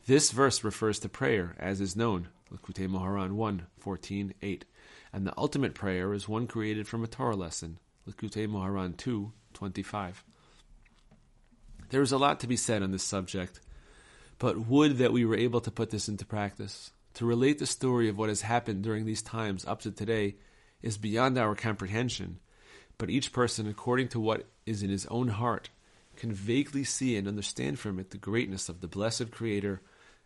This 0.05 0.31
verse 0.31 0.63
refers 0.63 0.99
to 0.99 1.09
prayer, 1.09 1.55
as 1.59 1.81
is 1.81 1.95
known, 1.95 2.29
Likutei 2.51 2.87
Moharan 2.87 3.33
1, 3.33 3.67
14, 3.77 4.33
8 4.41 4.65
and 5.11 5.25
the 5.25 5.33
ultimate 5.37 5.73
prayer 5.73 6.13
is 6.13 6.29
one 6.29 6.47
created 6.47 6.87
from 6.87 7.03
a 7.03 7.07
Torah 7.07 7.35
lesson, 7.35 7.79
Likutei 8.07 8.47
Moharan 8.47 8.95
2, 8.95 9.31
25. 9.53 10.23
There 11.89 12.01
is 12.01 12.11
a 12.11 12.17
lot 12.17 12.39
to 12.41 12.47
be 12.47 12.55
said 12.55 12.83
on 12.83 12.91
this 12.91 13.03
subject, 13.03 13.59
But 14.37 14.67
would 14.67 14.97
that 14.97 15.11
we 15.11 15.25
were 15.25 15.35
able 15.35 15.59
to 15.61 15.71
put 15.71 15.89
this 15.89 16.07
into 16.07 16.25
practice. 16.25 16.91
To 17.15 17.25
relate 17.25 17.57
the 17.57 17.65
story 17.65 18.07
of 18.07 18.17
what 18.17 18.29
has 18.29 18.41
happened 18.41 18.83
during 18.83 19.05
these 19.05 19.23
times 19.23 19.65
up 19.65 19.81
to 19.81 19.91
today 19.91 20.35
is 20.81 20.97
beyond 20.97 21.37
our 21.37 21.55
comprehension, 21.55 22.39
but 22.97 23.09
each 23.09 23.33
person, 23.33 23.67
according 23.67 24.09
to 24.09 24.19
what 24.19 24.45
is 24.65 24.83
in 24.83 24.89
his 24.89 25.07
own 25.07 25.29
heart, 25.29 25.69
can 26.15 26.31
vaguely 26.31 26.83
see 26.83 27.17
and 27.17 27.27
understand 27.27 27.79
from 27.79 27.99
it 27.99 28.11
the 28.11 28.17
greatness 28.17 28.69
of 28.69 28.81
the 28.81 28.87
blessed 28.87 29.31
Creator 29.31 29.81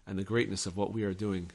and 0.06 0.20
the 0.20 0.24
greatness 0.24 0.66
of 0.66 0.76
what 0.76 0.92
we 0.92 1.04
are 1.04 1.14
doing. 1.14 1.50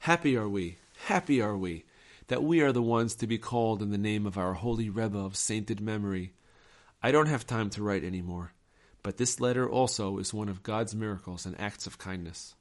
Happy 0.00 0.36
are 0.36 0.48
we, 0.48 0.78
happy 1.06 1.40
are 1.42 1.56
we, 1.56 1.84
that 2.28 2.42
we 2.42 2.62
are 2.62 2.72
the 2.72 2.82
ones 2.82 3.14
to 3.16 3.26
be 3.26 3.38
called 3.38 3.82
in 3.82 3.90
the 3.90 3.98
name 3.98 4.26
of 4.26 4.38
our 4.38 4.54
holy 4.54 4.88
Rebbe 4.88 5.18
of 5.18 5.36
sainted 5.36 5.80
memory. 5.80 6.32
I 7.02 7.12
don't 7.12 7.26
have 7.26 7.46
time 7.46 7.68
to 7.70 7.82
write 7.82 8.02
any 8.02 8.22
more. 8.22 8.52
But 9.02 9.16
this 9.16 9.40
letter 9.40 9.68
also 9.68 10.18
is 10.18 10.32
one 10.32 10.48
of 10.48 10.62
God's 10.62 10.94
miracles 10.94 11.44
and 11.44 11.60
acts 11.60 11.88
of 11.88 11.98
kindness. 11.98 12.54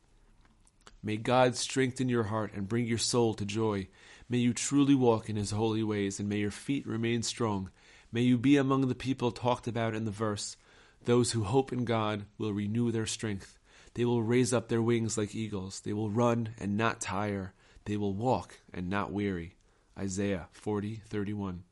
May 1.04 1.18
God 1.18 1.56
strengthen 1.56 2.10
your 2.10 2.24
heart 2.24 2.52
and 2.56 2.68
bring 2.68 2.86
your 2.86 2.98
soul 2.98 3.36
to 3.36 3.46
joy. 3.46 3.88
May 4.28 4.40
you 4.40 4.54
truly 4.54 4.96
walk 4.96 5.30
in 5.30 5.36
his 5.36 5.52
holy 5.52 5.84
ways, 5.84 6.20
and 6.20 6.28
may 6.28 6.38
your 6.38 6.52
feet 6.52 6.88
remain 6.88 7.22
strong. 7.22 7.70
May 8.12 8.22
you 8.22 8.38
be 8.38 8.58
among 8.58 8.88
the 8.88 8.96
people 8.96 9.32
talked 9.32 9.68
about 9.68 9.94
in 9.94 10.06
the 10.06 10.12
verse. 10.12 10.58
Those 11.06 11.32
who 11.32 11.44
hope 11.44 11.72
in 11.72 11.86
God 11.86 12.26
will 12.38 12.54
renew 12.54 12.92
their 12.92 13.06
strength. 13.06 13.60
They 13.94 14.06
will 14.06 14.24
raise 14.24 14.52
up 14.52 14.68
their 14.68 14.82
wings 14.82 15.18
like 15.18 15.36
eagles. 15.36 15.82
They 15.82 15.94
will 15.94 16.10
run 16.10 16.56
and 16.60 16.76
not 16.78 17.02
tire. 17.02 17.54
They 17.86 17.98
will 17.98 18.14
walk 18.14 18.60
and 18.74 18.90
not 18.90 19.12
weary. 19.12 19.56
Isaiah 19.98 20.48
40:31. 20.54 21.64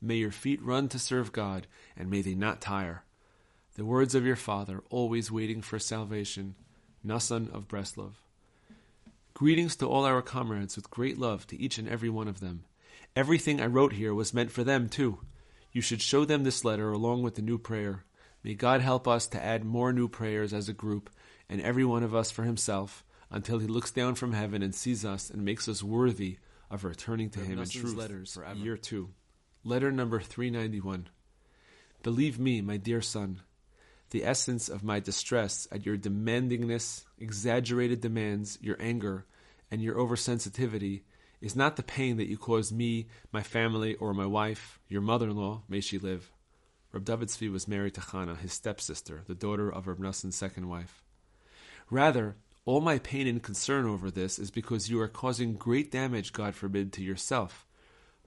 May 0.00 0.16
your 0.16 0.32
feet 0.32 0.62
run 0.62 0.88
to 0.90 0.98
serve 0.98 1.32
God, 1.32 1.66
and 1.96 2.10
may 2.10 2.20
they 2.20 2.34
not 2.34 2.60
tire 2.60 3.04
the 3.74 3.84
words 3.84 4.14
of 4.14 4.24
your 4.24 4.36
father, 4.36 4.82
always 4.88 5.32
waiting 5.32 5.60
for 5.60 5.78
salvation, 5.78 6.54
Nasan 7.04 7.52
of 7.52 7.66
Breslov. 7.66 8.12
Greetings 9.34 9.74
to 9.76 9.88
all 9.88 10.04
our 10.04 10.22
comrades 10.22 10.76
with 10.76 10.90
great 10.90 11.18
love 11.18 11.44
to 11.48 11.60
each 11.60 11.76
and 11.76 11.88
every 11.88 12.08
one 12.08 12.28
of 12.28 12.38
them. 12.38 12.64
Everything 13.16 13.60
I 13.60 13.66
wrote 13.66 13.92
here 13.92 14.14
was 14.14 14.32
meant 14.32 14.52
for 14.52 14.62
them 14.62 14.88
too. 14.88 15.18
You 15.72 15.80
should 15.80 16.00
show 16.00 16.24
them 16.24 16.44
this 16.44 16.64
letter 16.64 16.92
along 16.92 17.22
with 17.24 17.34
the 17.34 17.42
new 17.42 17.58
prayer. 17.58 18.04
May 18.44 18.54
God 18.54 18.80
help 18.80 19.08
us 19.08 19.26
to 19.28 19.44
add 19.44 19.64
more 19.64 19.92
new 19.92 20.06
prayers 20.06 20.52
as 20.52 20.68
a 20.68 20.72
group, 20.72 21.10
and 21.48 21.60
every 21.60 21.84
one 21.84 22.04
of 22.04 22.14
us 22.14 22.30
for 22.30 22.44
himself, 22.44 23.04
until 23.28 23.58
he 23.58 23.66
looks 23.66 23.90
down 23.90 24.14
from 24.14 24.34
heaven 24.34 24.62
and 24.62 24.72
sees 24.74 25.04
us 25.04 25.30
and 25.30 25.44
makes 25.44 25.66
us 25.66 25.82
worthy 25.82 26.38
of 26.70 26.84
returning 26.84 27.28
to 27.30 27.40
him 27.40 27.58
in 27.58 27.68
truth. 27.68 27.96
Letters, 27.96 28.34
forever. 28.34 28.60
Year 28.60 28.76
2. 28.76 29.08
Letter 29.64 29.90
number 29.90 30.20
391. 30.20 31.08
Believe 32.04 32.38
me, 32.38 32.60
my 32.60 32.76
dear 32.76 33.00
son, 33.00 33.40
the 34.14 34.24
essence 34.24 34.68
of 34.68 34.84
my 34.84 35.00
distress 35.00 35.66
at 35.72 35.84
your 35.84 35.96
demandingness, 35.96 37.02
exaggerated 37.18 38.00
demands, 38.00 38.56
your 38.62 38.76
anger, 38.78 39.26
and 39.72 39.82
your 39.82 39.96
oversensitivity 39.96 41.02
is 41.40 41.56
not 41.56 41.74
the 41.74 41.82
pain 41.82 42.16
that 42.16 42.28
you 42.28 42.38
cause 42.38 42.70
me, 42.70 43.08
my 43.32 43.42
family, 43.42 43.96
or 43.96 44.14
my 44.14 44.24
wife, 44.24 44.78
your 44.88 45.00
mother 45.00 45.30
in 45.30 45.36
law, 45.36 45.62
may 45.68 45.80
she 45.80 45.98
live. 45.98 46.30
Reb 46.92 47.04
David 47.04 47.26
Tzvi 47.26 47.50
was 47.50 47.66
married 47.66 47.94
to 47.94 48.00
Chana, 48.00 48.38
his 48.38 48.52
stepsister, 48.52 49.24
the 49.26 49.34
daughter 49.34 49.68
of 49.68 49.88
Reb 49.88 49.98
Nassan's 49.98 50.36
second 50.36 50.68
wife. 50.68 51.02
Rather, 51.90 52.36
all 52.64 52.80
my 52.80 53.00
pain 53.00 53.26
and 53.26 53.42
concern 53.42 53.84
over 53.84 54.12
this 54.12 54.38
is 54.38 54.52
because 54.52 54.88
you 54.88 55.00
are 55.00 55.08
causing 55.08 55.54
great 55.54 55.90
damage, 55.90 56.32
God 56.32 56.54
forbid, 56.54 56.92
to 56.92 57.02
yourself, 57.02 57.66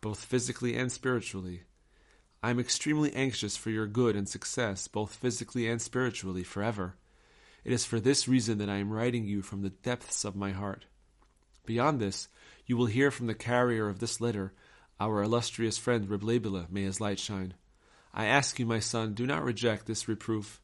both 0.02 0.20
physically 0.20 0.76
and 0.76 0.92
spiritually, 0.92 1.62
I 2.48 2.52
am 2.52 2.62
extremely 2.62 3.14
anxious 3.14 3.58
for 3.58 3.72
your 3.72 3.88
good 3.88 4.16
and 4.16 4.26
success, 4.26 4.88
both 4.88 5.14
physically 5.14 5.68
and 5.68 5.82
spiritually, 5.82 6.46
forever. 6.46 6.96
It 7.66 7.74
is 7.74 7.84
for 7.84 8.00
this 8.00 8.26
reason 8.26 8.60
that 8.60 8.70
I 8.70 8.78
am 8.78 8.90
writing 8.90 9.26
you 9.26 9.42
from 9.42 9.64
the 9.64 9.72
depths 9.72 10.24
of 10.24 10.34
my 10.34 10.52
heart. 10.52 10.86
Beyond 11.66 12.00
this, 12.00 12.30
you 12.66 12.78
will 12.78 12.86
hear 12.86 13.12
from 13.12 13.28
the 13.28 13.34
carrier 13.34 13.90
of 13.90 14.00
this 14.00 14.22
letter, 14.22 14.54
our 14.98 15.22
illustrious 15.22 15.78
friend 15.78 16.10
Reb 16.10 16.22
Leibele, 16.22 16.70
may 16.72 16.84
his 16.84 17.02
light 17.02 17.20
shine. 17.20 17.54
I 18.14 18.28
ask 18.28 18.58
you, 18.60 18.66
my 18.66 18.80
son, 18.80 19.14
do 19.14 19.28
not 19.28 19.44
reject 19.44 19.86
this 19.86 20.08
reproof, 20.08 20.62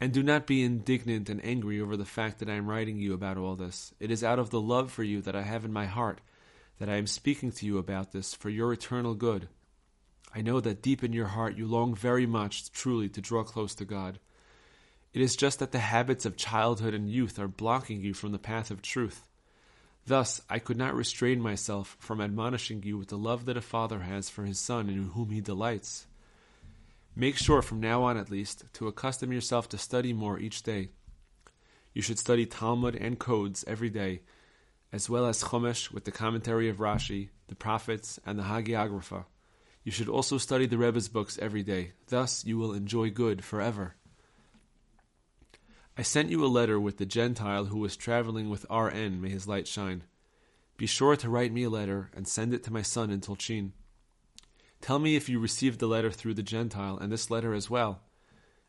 and 0.00 0.12
do 0.12 0.24
not 0.24 0.48
be 0.48 0.64
indignant 0.64 1.30
and 1.30 1.40
angry 1.44 1.80
over 1.80 1.96
the 1.96 2.04
fact 2.04 2.40
that 2.40 2.50
I 2.50 2.54
am 2.54 2.68
writing 2.68 2.98
you 2.98 3.14
about 3.14 3.38
all 3.38 3.54
this. 3.54 3.94
It 4.00 4.10
is 4.10 4.24
out 4.24 4.40
of 4.40 4.50
the 4.50 4.60
love 4.60 4.90
for 4.90 5.04
you 5.04 5.22
that 5.22 5.36
I 5.36 5.42
have 5.42 5.64
in 5.64 5.72
my 5.72 5.86
heart 5.86 6.20
that 6.80 6.88
I 6.88 6.96
am 6.96 7.06
speaking 7.06 7.52
to 7.52 7.66
you 7.66 7.78
about 7.78 8.10
this 8.10 8.34
for 8.34 8.50
your 8.50 8.72
eternal 8.72 9.14
good. 9.14 9.46
I 10.34 10.40
know 10.40 10.60
that 10.60 10.82
deep 10.82 11.04
in 11.04 11.12
your 11.12 11.26
heart 11.26 11.56
you 11.56 11.66
long 11.66 11.94
very 11.94 12.26
much, 12.26 12.72
truly, 12.72 13.08
to 13.10 13.20
draw 13.20 13.44
close 13.44 13.74
to 13.76 13.84
God. 13.84 14.18
It 15.12 15.20
is 15.20 15.36
just 15.36 15.58
that 15.58 15.72
the 15.72 15.78
habits 15.78 16.24
of 16.24 16.36
childhood 16.36 16.94
and 16.94 17.10
youth 17.10 17.38
are 17.38 17.48
blocking 17.48 18.00
you 18.00 18.14
from 18.14 18.32
the 18.32 18.38
path 18.38 18.70
of 18.70 18.80
truth. 18.80 19.28
Thus, 20.06 20.40
I 20.48 20.58
could 20.58 20.78
not 20.78 20.94
restrain 20.94 21.40
myself 21.40 21.96
from 22.00 22.20
admonishing 22.20 22.82
you 22.82 22.96
with 22.96 23.08
the 23.08 23.18
love 23.18 23.44
that 23.44 23.58
a 23.58 23.60
father 23.60 24.00
has 24.00 24.30
for 24.30 24.44
his 24.44 24.58
son 24.58 24.88
in 24.88 25.10
whom 25.10 25.30
he 25.30 25.40
delights. 25.40 26.06
Make 27.14 27.36
sure, 27.36 27.60
from 27.60 27.80
now 27.80 28.02
on 28.04 28.16
at 28.16 28.30
least, 28.30 28.64
to 28.74 28.88
accustom 28.88 29.32
yourself 29.32 29.68
to 29.68 29.78
study 29.78 30.14
more 30.14 30.38
each 30.38 30.62
day. 30.62 30.88
You 31.92 32.00
should 32.00 32.18
study 32.18 32.46
Talmud 32.46 32.96
and 32.96 33.18
codes 33.18 33.64
every 33.66 33.90
day, 33.90 34.22
as 34.92 35.10
well 35.10 35.26
as 35.26 35.44
Chumash 35.44 35.92
with 35.92 36.04
the 36.04 36.10
commentary 36.10 36.70
of 36.70 36.78
Rashi, 36.78 37.28
the 37.48 37.54
prophets, 37.54 38.18
and 38.24 38.38
the 38.38 38.44
Hagiographa. 38.44 39.26
You 39.84 39.90
should 39.92 40.08
also 40.08 40.38
study 40.38 40.66
the 40.66 40.78
Rebbe's 40.78 41.08
books 41.08 41.38
every 41.40 41.62
day. 41.62 41.92
Thus 42.08 42.44
you 42.44 42.56
will 42.58 42.72
enjoy 42.72 43.10
good 43.10 43.44
forever. 43.44 43.96
I 45.96 46.02
sent 46.02 46.30
you 46.30 46.44
a 46.44 46.46
letter 46.46 46.80
with 46.80 46.96
the 46.98 47.06
Gentile 47.06 47.66
who 47.66 47.78
was 47.78 47.96
traveling 47.96 48.48
with 48.48 48.64
R.N. 48.70 49.20
May 49.20 49.30
his 49.30 49.46
light 49.46 49.66
shine. 49.66 50.04
Be 50.78 50.86
sure 50.86 51.16
to 51.16 51.28
write 51.28 51.52
me 51.52 51.64
a 51.64 51.70
letter 51.70 52.10
and 52.14 52.26
send 52.26 52.54
it 52.54 52.62
to 52.64 52.72
my 52.72 52.82
son 52.82 53.10
in 53.10 53.20
Tolchin. 53.20 53.72
Tell 54.80 54.98
me 54.98 55.16
if 55.16 55.28
you 55.28 55.38
received 55.38 55.78
the 55.78 55.86
letter 55.86 56.10
through 56.10 56.34
the 56.34 56.42
Gentile 56.42 56.98
and 56.98 57.12
this 57.12 57.30
letter 57.30 57.54
as 57.54 57.68
well, 57.68 58.00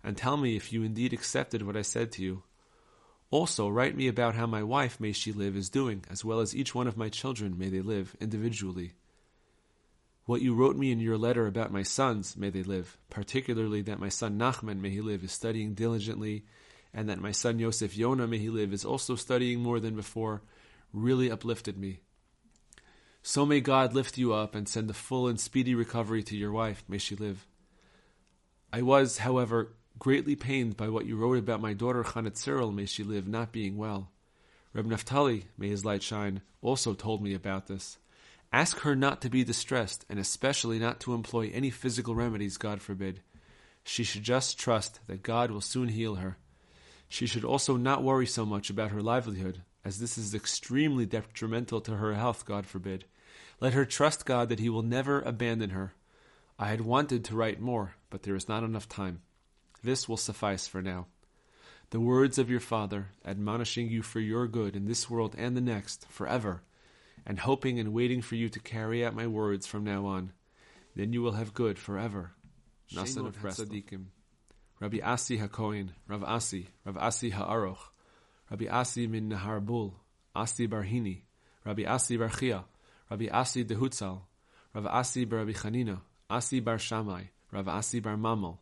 and 0.03 0.17
tell 0.17 0.37
me 0.37 0.55
if 0.55 0.73
you 0.73 0.83
indeed 0.83 1.13
accepted 1.13 1.63
what 1.63 1.77
I 1.77 1.81
said 1.81 2.11
to 2.13 2.21
you. 2.21 2.43
Also, 3.31 3.67
write 3.67 3.97
me 3.97 4.07
about 4.07 4.35
how 4.35 4.45
my 4.45 4.61
wife, 4.61 4.99
may 4.99 5.11
she 5.11 5.31
live, 5.31 5.55
is 5.55 5.69
doing, 5.69 6.03
as 6.11 6.23
well 6.23 6.39
as 6.39 6.55
each 6.55 6.75
one 6.75 6.85
of 6.85 6.97
my 6.97 7.09
children, 7.09 7.57
may 7.57 7.69
they 7.69 7.81
live, 7.81 8.15
individually. 8.19 8.93
What 10.25 10.41
you 10.41 10.53
wrote 10.55 10.77
me 10.77 10.91
in 10.91 10.99
your 10.99 11.17
letter 11.17 11.47
about 11.47 11.73
my 11.73 11.83
sons, 11.83 12.37
may 12.37 12.49
they 12.49 12.63
live, 12.63 12.97
particularly 13.09 13.81
that 13.81 13.99
my 13.99 14.07
son 14.07 14.39
Nachman, 14.39 14.79
may 14.79 14.89
he 14.89 15.01
live, 15.01 15.23
is 15.23 15.33
studying 15.33 15.73
diligently, 15.73 16.45
and 16.93 17.09
that 17.09 17.19
my 17.19 17.31
son 17.31 17.59
Yosef 17.59 17.95
Yona, 17.95 18.29
may 18.29 18.37
he 18.37 18.49
live, 18.49 18.71
is 18.71 18.85
also 18.85 19.15
studying 19.15 19.59
more 19.59 19.81
than 19.81 19.95
before, 19.95 20.41
really 20.93 21.29
uplifted 21.29 21.77
me. 21.77 21.99
So 23.21 23.45
may 23.45 23.59
God 23.59 23.93
lift 23.93 24.17
you 24.17 24.33
up 24.33 24.55
and 24.55 24.67
send 24.67 24.89
a 24.89 24.93
full 24.93 25.27
and 25.27 25.39
speedy 25.39 25.75
recovery 25.75 26.23
to 26.23 26.37
your 26.37 26.51
wife, 26.53 26.85
may 26.87 26.99
she 26.99 27.15
live. 27.17 27.45
I 28.71 28.81
was, 28.81 29.17
however, 29.19 29.75
greatly 29.99 30.35
pained 30.35 30.77
by 30.77 30.87
what 30.87 31.05
you 31.05 31.17
wrote 31.17 31.37
about 31.37 31.61
my 31.61 31.73
daughter 31.73 32.03
Chana 32.03 32.31
Tzirel, 32.31 32.73
may 32.73 32.85
she 32.85 33.03
live, 33.03 33.27
not 33.27 33.51
being 33.51 33.75
well. 33.75 34.09
Reb 34.73 34.85
Naphtali, 34.85 35.45
may 35.57 35.67
his 35.67 35.83
light 35.83 36.01
shine, 36.01 36.41
also 36.61 36.93
told 36.93 37.21
me 37.21 37.33
about 37.33 37.67
this. 37.67 37.97
Ask 38.53 38.81
her 38.81 38.95
not 38.95 39.19
to 39.21 39.31
be 39.31 39.43
distressed, 39.43 40.05
and 40.07 40.19
especially 40.19 40.77
not 40.77 40.99
to 41.01 41.15
employ 41.15 41.49
any 41.51 41.71
physical 41.71 42.13
remedies, 42.13 42.57
God 42.57 42.83
forbid. 42.83 43.21
She 43.83 44.03
should 44.03 44.21
just 44.21 44.59
trust 44.59 44.99
that 45.07 45.23
God 45.23 45.49
will 45.49 45.59
soon 45.59 45.87
heal 45.87 46.15
her. 46.15 46.37
She 47.09 47.25
should 47.25 47.43
also 47.43 47.77
not 47.77 48.03
worry 48.03 48.27
so 48.27 48.45
much 48.45 48.69
about 48.69 48.91
her 48.91 49.01
livelihood, 49.01 49.63
as 49.83 49.99
this 49.99 50.19
is 50.19 50.35
extremely 50.35 51.07
detrimental 51.07 51.81
to 51.81 51.95
her 51.95 52.13
health, 52.13 52.45
God 52.45 52.67
forbid. 52.67 53.05
Let 53.59 53.73
her 53.73 53.85
trust 53.85 54.23
God 54.23 54.49
that 54.49 54.59
He 54.59 54.69
will 54.69 54.83
never 54.83 55.19
abandon 55.21 55.71
her. 55.71 55.93
I 56.59 56.67
had 56.67 56.81
wanted 56.81 57.25
to 57.25 57.35
write 57.35 57.59
more, 57.59 57.95
but 58.11 58.21
there 58.21 58.35
is 58.35 58.47
not 58.47 58.63
enough 58.63 58.87
time. 58.87 59.21
This 59.81 60.07
will 60.07 60.15
suffice 60.15 60.67
for 60.67 60.83
now. 60.83 61.07
The 61.89 61.99
words 61.99 62.37
of 62.37 62.51
your 62.51 62.59
Father, 62.59 63.07
admonishing 63.25 63.89
you 63.89 64.03
for 64.03 64.19
your 64.19 64.47
good 64.47 64.75
in 64.75 64.85
this 64.85 65.09
world 65.09 65.33
and 65.37 65.57
the 65.57 65.61
next, 65.61 66.05
forever, 66.09 66.61
and 67.25 67.39
hoping 67.39 67.79
and 67.79 67.93
waiting 67.93 68.21
for 68.21 68.35
you 68.35 68.49
to 68.49 68.59
carry 68.59 69.05
out 69.05 69.15
my 69.15 69.27
words 69.27 69.65
from 69.65 69.83
now 69.83 70.05
on. 70.05 70.33
Then 70.95 71.13
you 71.13 71.21
will 71.21 71.33
have 71.33 71.53
good 71.53 71.79
forever. 71.79 72.31
Nasan 72.93 73.27
of 73.27 73.37
Tzadikim. 73.37 74.05
Rabbi 74.79 74.99
Asi 75.01 75.37
HaKoin, 75.37 75.89
Rav 76.07 76.23
Asi, 76.23 76.67
Rav 76.85 76.97
Asi 76.97 77.31
HaAroch, 77.31 77.77
Rabbi 78.51 78.65
Asi 78.69 79.07
min 79.07 79.29
Naharbul, 79.29 79.93
Asi 80.35 80.67
Barhini, 80.67 81.21
Rabbi 81.63 81.83
Asi 81.85 82.17
Barchia, 82.17 82.65
Rabbi 83.09 83.27
Asi 83.31 83.63
Dehutzal, 83.63 84.21
Rav 84.73 84.85
Asi 84.87 85.25
bar 85.25 85.39
Rabbi 85.39 85.53
Chanina, 85.53 86.01
Asi 86.29 86.59
bar 86.59 86.77
Shammai, 86.77 87.23
Rav 87.51 87.67
Asi 87.67 87.99
bar 87.99 88.17
Mamel, 88.17 88.57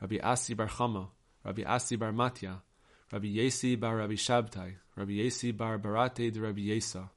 Rabbi 0.00 0.18
Asi 0.22 0.54
bar 0.54 0.68
Chama, 0.68 1.08
Rabbi 1.44 1.62
Asi 1.64 1.96
bar 1.96 2.12
Matya, 2.12 2.60
Rabbi 3.10 3.28
Yesi 3.28 3.78
bar 3.78 3.96
Rabbi 3.96 4.14
Shabtai, 4.14 4.74
Rabbi 4.96 5.12
Yesi 5.12 5.56
bar 5.56 5.78
Barate 5.78 6.30
de 6.30 6.40
Rabbi 6.40 6.68
Yesa, 6.68 7.08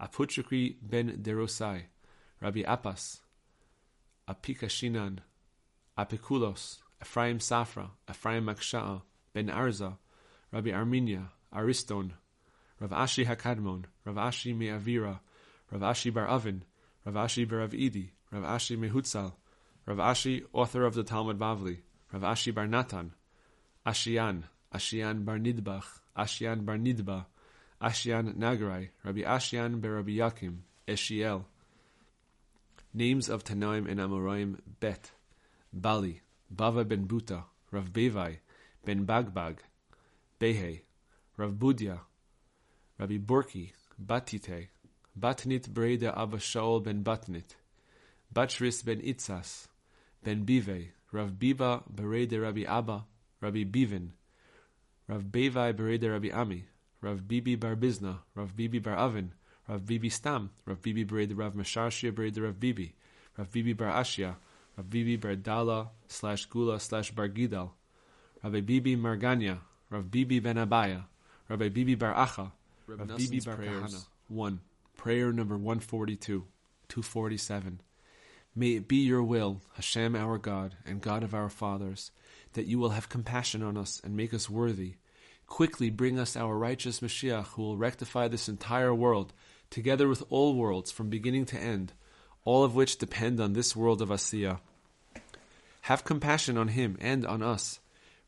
Apuchukri 0.00 0.76
ben 0.82 1.22
Derosai, 1.22 1.82
Rabbi 2.40 2.62
Appas, 2.62 3.20
Apikashinan, 4.28 5.18
Apikulos, 5.98 6.78
Ephraim 7.00 7.38
Safra, 7.38 7.90
Ephraim 8.08 8.44
Maksha'a, 8.44 9.02
Ben 9.32 9.48
Arza, 9.48 9.96
Rabbi 10.52 10.70
Armenia, 10.70 11.30
Ariston, 11.54 12.12
Rav 12.80 12.90
Ashi 12.90 13.24
Hakadmon, 13.24 13.84
Rav 14.04 14.16
Ashi 14.16 14.54
Me'avira, 14.54 15.20
Rav 15.70 15.80
Ashi 15.80 16.12
Bar 16.12 16.28
Avin, 16.28 16.64
Rav 17.04 17.14
Ashi 17.14 17.48
Bar 17.48 17.68
Idi, 17.68 18.10
Rav 18.30 18.42
Ashi 18.42 18.76
Mehutzal, 18.76 19.32
Rav 19.86 19.98
Ashi, 19.98 20.44
author 20.52 20.84
of 20.84 20.94
the 20.94 21.02
Talmud 21.02 21.38
Bavli, 21.38 21.78
Rav 22.12 22.22
Ashi 22.22 22.54
Bar 22.54 22.66
Natan, 22.66 23.12
Ashian, 23.86 24.44
Ashian 24.74 25.24
Bar 25.24 25.38
Nidbach, 25.38 25.84
Ashian 26.16 26.66
Bar 26.66 26.76
Nidba, 26.76 27.26
Ashian 27.80 28.34
Nagarai, 28.36 28.88
Rabbi 29.04 29.20
Ashian 29.20 29.80
Bar 29.80 29.92
Rabbi 29.92 30.16
Yakim, 30.16 30.58
Eshiel. 30.88 31.44
Names 32.94 33.28
of 33.28 33.44
Tanaim 33.44 33.88
and 33.88 34.00
Amoraim 34.00 34.58
Bet, 34.80 35.10
Bali, 35.72 36.22
Bava 36.54 36.88
ben 36.88 37.06
Buta, 37.06 37.44
Rav 37.70 37.92
Bevai, 37.92 38.38
Ben 38.84 39.04
Bagbag, 39.04 39.58
Behe, 40.40 40.80
Rav 41.36 41.52
Budya, 41.52 42.00
Rabbi 42.98 43.18
Burki, 43.18 43.72
Batite, 44.02 44.68
Batnit 45.18 45.68
Breda 45.68 46.18
Abba 46.18 46.38
Shaul 46.38 46.82
ben 46.82 47.02
Batnit, 47.04 47.56
Batris 48.34 48.82
ben 48.84 49.00
Itzas, 49.00 49.66
Ben 50.22 50.44
Bive, 50.44 50.92
Rav 51.12 51.32
Biba 51.32 51.82
Berede 51.92 52.40
Rabbi 52.40 52.64
Abba, 52.66 53.04
Rabbi 53.40 53.64
Bivin, 53.64 54.10
Rav 55.08 55.22
Bevai 55.24 55.74
Berede 55.74 56.10
Rabbi 56.10 56.30
Ami, 56.32 56.64
Rav 57.00 57.28
Bibi 57.28 57.56
Bar 57.56 57.76
Bizna, 57.76 58.18
Rav 58.34 58.56
Bibi 58.56 58.78
Bar 58.78 58.96
Avin, 58.96 59.32
Rav 59.68 59.86
Bibi 59.86 60.08
Stam, 60.08 60.50
Rav 60.64 60.80
Bibi 60.82 61.04
Berede 61.04 61.36
Rav 61.36 61.54
Mashashia 61.54 62.12
Berede 62.12 62.42
Rav 62.42 62.58
Bibi, 62.58 62.94
Rav 63.36 63.50
Bibi 63.52 63.72
Bar 63.72 63.92
Ashia, 63.92 64.36
Rav 64.76 64.88
Bibi 64.88 65.16
Bar 65.16 65.36
Dala 65.36 65.90
slash 66.08 66.46
Gula 66.46 66.80
slash 66.80 67.10
Bar 67.10 67.28
Gidal, 67.28 67.70
Rabbi 68.42 68.60
Bibi 68.60 68.96
Marganya, 68.96 69.58
Rav 69.90 70.10
Bibi 70.10 70.40
Ben 70.40 70.56
Abaya, 70.56 71.04
Rabbi 71.48 71.68
Bibi 71.68 71.94
Bar 71.94 72.14
Acha, 72.14 72.52
Rav 72.86 73.16
Bibi 73.16 73.40
Bar 73.40 73.56
Kahana. 73.56 74.04
1. 74.28 74.60
Prayer 74.96 75.32
number 75.32 75.56
142, 75.56 76.44
247. 76.88 77.80
May 78.54 78.70
it 78.76 78.88
be 78.88 78.96
your 78.96 79.22
will, 79.22 79.60
Hashem 79.74 80.16
our 80.16 80.38
God 80.38 80.76
and 80.86 81.00
God 81.00 81.22
of 81.22 81.34
our 81.34 81.48
fathers, 81.48 82.10
that 82.54 82.66
you 82.66 82.78
will 82.78 82.90
have 82.90 83.08
compassion 83.08 83.62
on 83.62 83.76
us 83.76 84.00
and 84.02 84.16
make 84.16 84.32
us 84.32 84.48
worthy. 84.48 84.94
Quickly 85.46 85.90
bring 85.90 86.18
us 86.18 86.36
our 86.36 86.56
righteous 86.56 87.00
Mashiach 87.00 87.48
who 87.48 87.62
will 87.62 87.76
rectify 87.76 88.28
this 88.28 88.48
entire 88.48 88.94
world, 88.94 89.32
together 89.70 90.08
with 90.08 90.22
all 90.28 90.54
worlds 90.54 90.90
from 90.90 91.08
beginning 91.08 91.46
to 91.46 91.58
end, 91.58 91.92
all 92.44 92.64
of 92.64 92.74
which 92.74 92.98
depend 92.98 93.40
on 93.40 93.52
this 93.52 93.74
world 93.74 94.02
of 94.02 94.08
Asiya. 94.08 94.60
Have 95.82 96.04
compassion 96.04 96.58
on 96.58 96.68
him 96.68 96.96
and 97.00 97.24
on 97.24 97.42
us. 97.42 97.80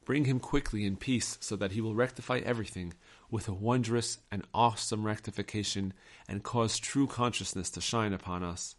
Bring 0.04 0.24
him 0.24 0.40
quickly 0.40 0.86
in 0.86 0.96
peace 0.96 1.36
so 1.40 1.56
that 1.56 1.72
he 1.72 1.80
will 1.80 1.94
rectify 1.94 2.38
everything 2.38 2.94
with 3.30 3.48
a 3.48 3.52
wondrous 3.52 4.18
and 4.30 4.44
awesome 4.54 5.04
rectification 5.04 5.92
and 6.28 6.42
cause 6.42 6.78
true 6.78 7.06
consciousness 7.06 7.70
to 7.70 7.80
shine 7.80 8.12
upon 8.12 8.42
us. 8.42 8.76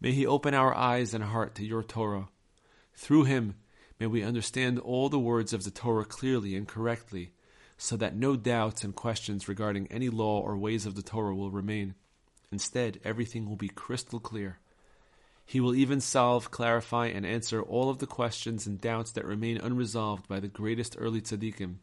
May 0.00 0.12
He 0.12 0.26
open 0.26 0.54
our 0.54 0.74
eyes 0.74 1.14
and 1.14 1.24
heart 1.24 1.54
to 1.56 1.66
your 1.66 1.82
Torah. 1.82 2.28
Through 2.94 3.24
Him, 3.24 3.54
may 3.98 4.06
we 4.06 4.22
understand 4.22 4.78
all 4.78 5.08
the 5.08 5.18
words 5.18 5.52
of 5.52 5.64
the 5.64 5.70
Torah 5.70 6.04
clearly 6.04 6.56
and 6.56 6.66
correctly, 6.66 7.32
so 7.82 7.96
that 7.96 8.14
no 8.14 8.36
doubts 8.36 8.84
and 8.84 8.94
questions 8.94 9.48
regarding 9.48 9.86
any 9.86 10.10
law 10.10 10.38
or 10.38 10.54
ways 10.54 10.84
of 10.84 10.94
the 10.94 11.02
Torah 11.02 11.34
will 11.34 11.50
remain. 11.50 11.94
Instead, 12.52 13.00
everything 13.04 13.48
will 13.48 13.56
be 13.56 13.70
crystal 13.70 14.20
clear. 14.20 14.58
He 15.46 15.60
will 15.60 15.74
even 15.74 16.02
solve, 16.02 16.50
clarify, 16.50 17.06
and 17.06 17.24
answer 17.24 17.62
all 17.62 17.88
of 17.88 17.96
the 17.96 18.06
questions 18.06 18.66
and 18.66 18.78
doubts 18.78 19.12
that 19.12 19.24
remain 19.24 19.56
unresolved 19.56 20.28
by 20.28 20.40
the 20.40 20.46
greatest 20.46 20.94
early 20.98 21.22
tzaddikim. 21.22 21.76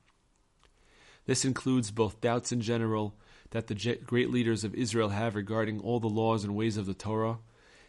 This 1.25 1.43
includes 1.43 1.89
both 1.89 2.21
doubts 2.21 2.51
in 2.51 2.61
general 2.61 3.15
that 3.49 3.65
the 3.65 3.99
great 4.05 4.29
leaders 4.29 4.63
of 4.63 4.75
Israel 4.75 5.09
have 5.09 5.33
regarding 5.33 5.79
all 5.79 5.99
the 5.99 6.07
laws 6.07 6.43
and 6.43 6.55
ways 6.55 6.77
of 6.77 6.85
the 6.85 6.93
Torah, 6.93 7.39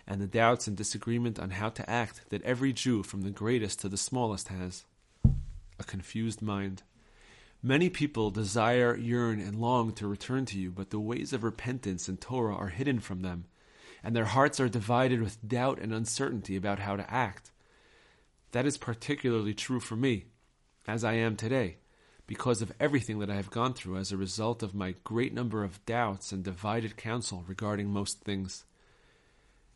and 0.06 0.18
the 0.18 0.26
doubts 0.26 0.66
and 0.66 0.78
disagreement 0.78 1.38
on 1.38 1.50
how 1.50 1.68
to 1.68 1.88
act 1.90 2.22
that 2.30 2.42
every 2.42 2.72
Jew, 2.72 3.02
from 3.02 3.20
the 3.20 3.30
greatest 3.30 3.80
to 3.80 3.90
the 3.90 3.98
smallest, 3.98 4.48
has. 4.48 4.86
A 5.78 5.84
confused 5.84 6.40
mind. 6.40 6.82
Many 7.62 7.90
people 7.90 8.30
desire, 8.30 8.96
yearn, 8.96 9.40
and 9.40 9.60
long 9.60 9.92
to 9.94 10.06
return 10.06 10.44
to 10.46 10.58
you, 10.58 10.70
but 10.70 10.90
the 10.90 11.00
ways 11.00 11.32
of 11.32 11.42
repentance 11.42 12.08
and 12.08 12.20
Torah 12.20 12.54
are 12.54 12.68
hidden 12.68 13.00
from 13.00 13.22
them, 13.22 13.46
and 14.04 14.14
their 14.14 14.26
hearts 14.26 14.60
are 14.60 14.68
divided 14.68 15.20
with 15.20 15.46
doubt 15.46 15.80
and 15.80 15.92
uncertainty 15.92 16.54
about 16.54 16.78
how 16.78 16.94
to 16.94 17.12
act. 17.12 17.50
That 18.52 18.64
is 18.64 18.78
particularly 18.78 19.54
true 19.54 19.80
for 19.80 19.96
me, 19.96 20.26
as 20.86 21.02
I 21.02 21.14
am 21.14 21.34
today, 21.34 21.78
because 22.28 22.62
of 22.62 22.72
everything 22.78 23.18
that 23.18 23.30
I 23.30 23.34
have 23.34 23.50
gone 23.50 23.74
through 23.74 23.96
as 23.96 24.12
a 24.12 24.16
result 24.16 24.62
of 24.62 24.74
my 24.74 24.94
great 25.02 25.34
number 25.34 25.64
of 25.64 25.84
doubts 25.84 26.30
and 26.30 26.44
divided 26.44 26.96
counsel 26.96 27.44
regarding 27.48 27.90
most 27.90 28.20
things. 28.20 28.64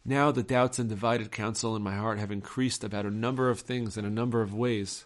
Now 0.04 0.30
the 0.30 0.44
doubts 0.44 0.78
and 0.78 0.88
divided 0.88 1.32
counsel 1.32 1.74
in 1.74 1.82
my 1.82 1.96
heart 1.96 2.20
have 2.20 2.30
increased 2.30 2.84
about 2.84 3.06
a 3.06 3.10
number 3.10 3.50
of 3.50 3.60
things 3.60 3.96
in 3.96 4.04
a 4.04 4.10
number 4.10 4.40
of 4.40 4.54
ways. 4.54 5.04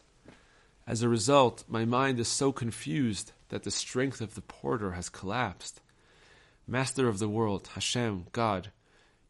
As 0.87 1.03
a 1.03 1.09
result, 1.09 1.65
my 1.67 1.85
mind 1.85 2.21
is 2.21 2.29
so 2.29 2.53
confused 2.53 3.33
that 3.49 3.65
the 3.65 3.73
strength 3.73 4.21
of 4.21 4.37
the 4.37 4.41
porter 4.43 4.93
has 4.93 5.09
collapsed. 5.09 5.81
Master 6.65 7.09
of 7.09 7.19
the 7.19 7.29
world, 7.29 7.69
Hashem, 7.75 8.27
God, 8.31 8.71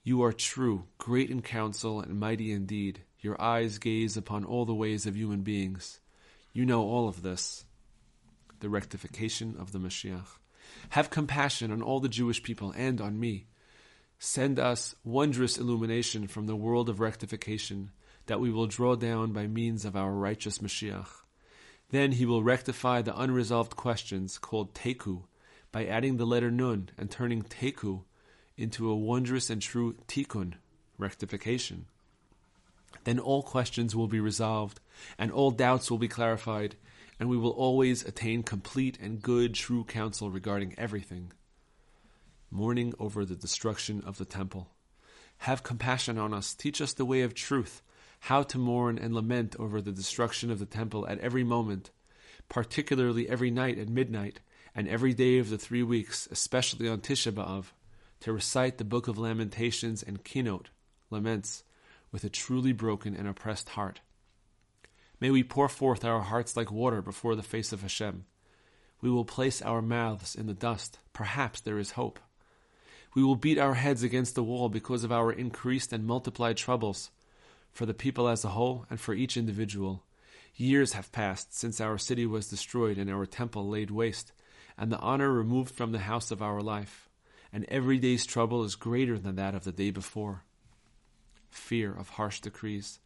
you 0.05 0.23
are 0.23 0.33
true, 0.33 0.85
great 0.99 1.31
in 1.31 1.41
counsel, 1.41 2.01
and 2.01 2.21
mighty 2.21 2.53
indeed. 2.53 3.01
Your 3.21 3.41
eyes 3.41 3.79
gaze 3.79 4.17
upon 4.17 4.45
all 4.45 4.67
the 4.67 4.75
ways 4.75 5.07
of 5.07 5.17
human 5.17 5.41
beings. 5.41 6.01
You 6.53 6.67
know 6.67 6.83
all 6.83 7.09
of 7.09 7.23
this. 7.23 7.65
The 8.61 8.69
rectification 8.69 9.57
of 9.59 9.73
the 9.73 9.79
Mashiach. 9.79 10.39
Have 10.91 11.11
compassion 11.11 11.73
on 11.73 11.83
all 11.83 12.01
the 12.01 12.09
Jewish 12.09 12.43
people 12.43 12.73
and 12.77 13.01
on 13.01 13.19
me. 13.19 13.47
Send 14.19 14.59
us 14.59 14.95
wondrous 15.05 15.59
illumination 15.59 16.27
from 16.29 16.47
the 16.47 16.57
world 16.57 16.89
of 16.89 17.01
rectification 17.01 17.93
that 18.27 18.41
we 18.41 18.51
will 18.51 18.67
draw 18.67 18.95
down 18.95 19.33
by 19.33 19.47
means 19.47 19.85
of 19.85 19.97
our 19.97 20.13
righteous 20.13 20.59
Mashiach. 20.59 21.26
Then 21.91 22.13
he 22.13 22.27
will 22.27 22.43
rectify 22.43 23.03
the 23.03 23.19
unresolved 23.19 23.77
questions 23.77 24.39
called 24.39 24.75
Teku 24.75 25.25
by 25.71 25.87
adding 25.87 26.17
the 26.17 26.27
letter 26.27 26.51
Nun 26.51 26.91
and 26.99 27.11
turning 27.11 27.43
Teku 27.43 28.05
into 28.57 28.91
a 28.91 28.97
wondrous 28.97 29.51
and 29.51 29.63
true 29.63 29.95
Tikkun, 30.09 30.55
rectification. 30.99 31.87
Then 33.05 33.19
all 33.19 33.43
questions 33.43 33.95
will 33.95 34.09
be 34.09 34.21
resolved 34.21 34.81
and 35.19 35.31
all 35.31 35.51
doubts 35.51 35.91
will 35.91 35.99
be 35.99 36.09
clarified, 36.09 36.77
and 37.21 37.29
we 37.29 37.37
will 37.37 37.51
always 37.51 38.05
attain 38.05 38.43
complete 38.43 38.99
and 39.01 39.23
good 39.23 39.55
true 39.55 39.85
counsel 39.85 40.31
regarding 40.31 40.75
everything 40.77 41.33
mourning 42.51 42.95
over 42.99 43.25
the 43.25 43.37
destruction 43.37 44.03
of 44.07 44.19
the 44.19 44.25
temple. 44.25 44.69
Have 45.39 45.63
compassion 45.63 46.19
on 46.19 46.33
us, 46.33 46.55
teach 46.55 46.81
us 46.81 46.95
the 46.95 47.05
way 47.05 47.23
of 47.23 47.35
truth, 47.35 47.83
how 48.21 48.43
to 48.43 48.59
mourn 48.59 48.99
and 48.99 49.15
lament 49.15 49.55
over 49.59 49.81
the 49.81 49.93
destruction 49.93 50.51
of 50.51 50.59
the 50.59 50.67
temple 50.67 51.07
at 51.09 51.19
every 51.21 51.45
moment, 51.45 51.91
particularly 52.49 53.29
every 53.29 53.51
night 53.51 53.79
at 53.79 53.89
midnight, 53.89 54.41
and 54.75 54.89
every 54.89 55.15
day 55.15 55.39
of 55.39 55.49
the 55.51 55.59
three 55.59 55.83
weeks, 55.83 56.29
especially 56.31 56.89
on 56.89 57.01
Tisha 57.01 57.33
B'Av, 57.33 57.67
to 58.21 58.33
recite 58.33 58.79
the 58.79 58.85
book 58.85 59.09
of 59.09 59.19
Lamentations 59.19 60.03
and 60.03 60.25
Kinot, 60.25 60.67
laments, 61.11 61.65
with 62.13 62.25
a 62.25 62.29
truly 62.29 62.73
broken 62.73 63.15
and 63.15 63.29
oppressed 63.29 63.71
heart. 63.71 64.01
May 65.21 65.31
we 65.31 65.43
pour 65.43 65.69
forth 65.69 66.05
our 66.05 66.21
hearts 66.21 66.57
like 66.57 66.71
water 66.71 67.01
before 67.01 67.37
the 67.37 67.43
face 67.43 67.73
of 67.73 67.83
Hashem. 67.83 68.27
We 69.01 69.11
will 69.11 69.25
place 69.25 69.63
our 69.63 69.81
mouths 69.81 70.35
in 70.35 70.47
the 70.47 70.55
dust. 70.55 70.99
Perhaps 71.13 71.61
there 71.61 71.79
is 71.79 71.93
hope. 71.93 72.19
We 73.15 73.23
will 73.23 73.37
beat 73.37 73.59
our 73.59 73.75
heads 73.75 74.03
against 74.03 74.35
the 74.35 74.43
wall 74.43 74.69
because 74.69 75.05
of 75.05 75.13
our 75.13 75.33
increased 75.33 75.93
and 75.93 76.05
multiplied 76.05 76.59
troubles, 76.59 77.11
for 77.77 77.87
the 77.87 77.95
people 77.95 78.29
as 78.29 78.45
a 78.45 78.49
whole 78.49 78.87
and 78.89 78.99
for 78.99 79.15
each 79.15 79.37
individual. 79.37 80.03
Years 80.55 80.95
have 80.95 81.13
passed 81.13 81.55
since 81.57 81.81
our 81.81 81.99
city 81.99 82.25
was 82.25 82.49
destroyed 82.49 82.97
and 82.97 83.11
our 83.11 83.27
temple 83.27 83.69
laid 83.69 83.91
waste, 83.91 84.33
and 84.79 84.91
the 84.91 84.99
honor 84.99 85.31
removed 85.31 85.75
from 85.75 85.93
the 85.93 86.01
house 86.01 86.31
of 86.31 86.41
our 86.41 86.63
life, 86.63 87.09
and 87.53 87.65
every 87.69 87.99
day's 87.99 88.25
trouble 88.25 88.65
is 88.65 88.75
greater 88.75 89.19
than 89.19 89.37
that 89.37 89.55
of 89.55 89.65
the 89.65 89.73
day 89.73 89.91
before. 89.91 90.45
Fear 91.51 91.95
of 91.95 92.11
harsh 92.11 92.41
decrees. 92.41 92.99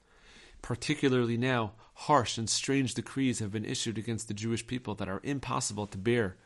Particularly 0.63 1.37
now, 1.37 1.73
harsh 1.95 2.39
and 2.39 2.49
strange 2.49 2.95
decrees 2.95 3.41
have 3.41 3.51
been 3.51 3.65
issued 3.65 3.99
against 3.99 4.29
the 4.29 4.35
Jewish 4.35 4.67
people 4.67 4.95
that 4.95 5.09
are 5.09 5.21
impossible 5.25 5.87
to 5.89 5.99
bear 5.99 6.37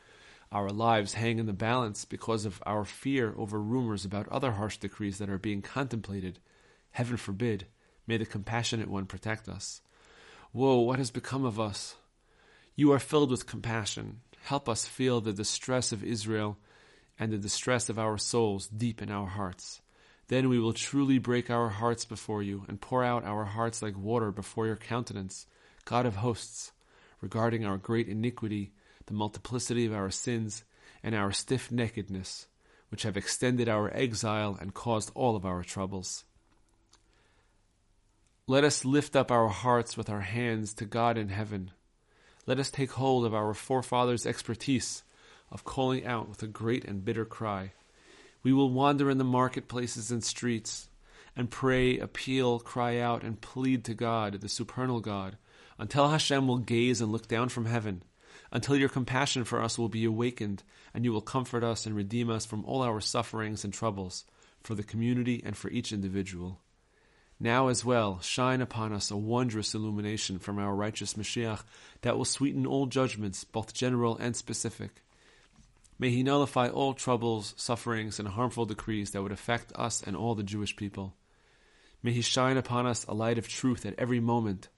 our 0.54 0.70
lives 0.70 1.14
hang 1.14 1.40
in 1.40 1.46
the 1.46 1.52
balance 1.52 2.04
because 2.04 2.44
of 2.44 2.62
our 2.64 2.84
fear 2.84 3.34
over 3.36 3.60
rumors 3.60 4.04
about 4.04 4.28
other 4.28 4.52
harsh 4.52 4.76
decrees 4.76 5.18
that 5.18 5.28
are 5.28 5.38
being 5.38 5.60
contemplated. 5.60 6.38
Heaven 6.92 7.16
forbid. 7.16 7.66
May 8.06 8.16
the 8.16 8.26
compassionate 8.26 8.88
one 8.88 9.06
protect 9.06 9.48
us. 9.48 9.80
Woe, 10.52 10.80
what 10.80 10.98
has 10.98 11.10
become 11.10 11.44
of 11.44 11.58
us? 11.58 11.96
You 12.76 12.92
are 12.92 12.98
filled 12.98 13.30
with 13.30 13.46
compassion. 13.46 14.20
Help 14.42 14.68
us 14.68 14.86
feel 14.86 15.20
the 15.20 15.32
distress 15.32 15.92
of 15.92 16.04
Israel 16.04 16.58
and 17.18 17.32
the 17.32 17.38
distress 17.38 17.88
of 17.88 17.98
our 17.98 18.18
souls 18.18 18.66
deep 18.68 19.00
in 19.00 19.10
our 19.10 19.26
hearts. 19.26 19.80
Then 20.28 20.48
we 20.48 20.58
will 20.58 20.72
truly 20.72 21.18
break 21.18 21.50
our 21.50 21.68
hearts 21.68 22.04
before 22.04 22.42
you 22.42 22.64
and 22.68 22.80
pour 22.80 23.04
out 23.04 23.24
our 23.24 23.44
hearts 23.44 23.82
like 23.82 23.96
water 23.96 24.30
before 24.30 24.66
your 24.66 24.76
countenance, 24.76 25.46
God 25.84 26.06
of 26.06 26.16
hosts, 26.16 26.72
regarding 27.20 27.64
our 27.64 27.76
great 27.76 28.08
iniquity 28.08 28.72
the 29.06 29.14
multiplicity 29.14 29.86
of 29.86 29.92
our 29.92 30.10
sins, 30.10 30.64
and 31.02 31.14
our 31.14 31.32
stiff 31.32 31.70
neckedness, 31.70 32.46
which 32.88 33.02
have 33.02 33.16
extended 33.16 33.68
our 33.68 33.94
exile 33.94 34.56
and 34.60 34.72
caused 34.72 35.10
all 35.14 35.36
of 35.36 35.44
our 35.44 35.62
troubles. 35.62 36.24
Let 38.46 38.62
us 38.62 38.84
lift 38.84 39.16
up 39.16 39.30
our 39.30 39.48
hearts 39.48 39.96
with 39.96 40.10
our 40.10 40.20
hands 40.20 40.74
to 40.74 40.84
God 40.84 41.16
in 41.16 41.30
heaven. 41.30 41.70
Let 42.46 42.60
us 42.60 42.70
take 42.70 42.90
hold 42.90 43.24
of 43.24 43.32
our 43.32 43.54
forefathers' 43.54 44.26
expertise 44.26 45.02
of 45.50 45.64
calling 45.64 46.04
out 46.04 46.28
with 46.28 46.42
a 46.42 46.46
great 46.46 46.84
and 46.84 47.02
bitter 47.02 47.24
cry. 47.24 47.72
We 48.42 48.52
will 48.52 48.68
wander 48.68 49.08
in 49.08 49.16
the 49.16 49.24
marketplaces 49.24 50.10
and 50.10 50.22
streets 50.22 50.90
and 51.34 51.50
pray, 51.50 51.98
appeal, 51.98 52.58
cry 52.58 52.98
out, 52.98 53.22
and 53.22 53.40
plead 53.40 53.82
to 53.84 53.94
God, 53.94 54.38
the 54.42 54.50
supernal 54.50 55.00
God, 55.00 55.38
until 55.78 56.10
Hashem 56.10 56.46
will 56.46 56.58
gaze 56.58 57.00
and 57.00 57.10
look 57.10 57.26
down 57.26 57.48
from 57.48 57.64
heaven, 57.64 58.02
until 58.52 58.76
your 58.76 58.90
compassion 58.90 59.44
for 59.44 59.62
us 59.62 59.78
will 59.78 59.88
be 59.88 60.04
awakened, 60.04 60.64
and 60.92 61.06
you 61.06 61.14
will 61.14 61.22
comfort 61.22 61.64
us 61.64 61.86
and 61.86 61.96
redeem 61.96 62.28
us 62.28 62.44
from 62.44 62.62
all 62.66 62.82
our 62.82 63.00
sufferings 63.00 63.64
and 63.64 63.72
troubles, 63.72 64.26
for 64.60 64.74
the 64.74 64.82
community 64.82 65.42
and 65.42 65.56
for 65.56 65.70
each 65.70 65.94
individual. 65.94 66.60
Now 67.40 67.68
as 67.68 67.84
well, 67.84 68.20
shine 68.20 68.60
upon 68.60 68.92
us 68.92 69.10
a 69.10 69.16
wondrous 69.16 69.74
illumination 69.74 70.38
from 70.38 70.58
our 70.58 70.74
righteous 70.74 71.14
Mashiach 71.14 71.62
that 72.02 72.16
will 72.16 72.24
sweeten 72.24 72.66
all 72.66 72.86
judgments, 72.86 73.44
both 73.44 73.74
general 73.74 74.16
and 74.16 74.36
specific. 74.36 75.02
May 75.98 76.10
he 76.10 76.22
nullify 76.22 76.68
all 76.68 76.94
troubles, 76.94 77.54
sufferings, 77.56 78.18
and 78.18 78.28
harmful 78.28 78.66
decrees 78.66 79.10
that 79.10 79.22
would 79.22 79.32
affect 79.32 79.72
us 79.74 80.02
and 80.02 80.16
all 80.16 80.34
the 80.34 80.42
Jewish 80.42 80.76
people. 80.76 81.14
May 82.02 82.12
he 82.12 82.22
shine 82.22 82.56
upon 82.56 82.86
us 82.86 83.04
a 83.06 83.14
light 83.14 83.38
of 83.38 83.48
truth 83.48 83.86
at 83.86 83.98
every 83.98 84.20
moment, 84.20 84.68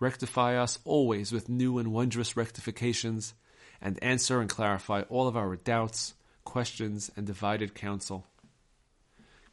rectify 0.00 0.56
us 0.56 0.78
always 0.84 1.32
with 1.32 1.48
new 1.48 1.78
and 1.78 1.92
wondrous 1.92 2.36
rectifications, 2.36 3.34
and 3.80 4.02
answer 4.02 4.40
and 4.40 4.50
clarify 4.50 5.02
all 5.08 5.28
of 5.28 5.36
our 5.36 5.56
doubts, 5.56 6.14
questions, 6.44 7.10
and 7.16 7.26
divided 7.26 7.74
counsel. 7.74 8.26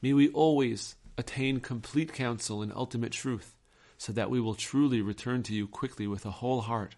May 0.02 0.13
we 0.13 0.30
always 0.30 0.96
attain 1.17 1.60
complete 1.60 2.13
counsel 2.13 2.62
and 2.62 2.71
ultimate 2.76 3.12
truth, 3.12 3.56
so 3.97 4.12
that 4.13 4.30
we 4.30 4.39
will 4.39 4.56
truly 4.56 5.02
return 5.02 5.43
to 5.43 5.54
you 5.54 5.67
quickly 5.67 6.08
with 6.08 6.26
a 6.26 6.32
whole 6.32 6.62
heart 6.62 6.95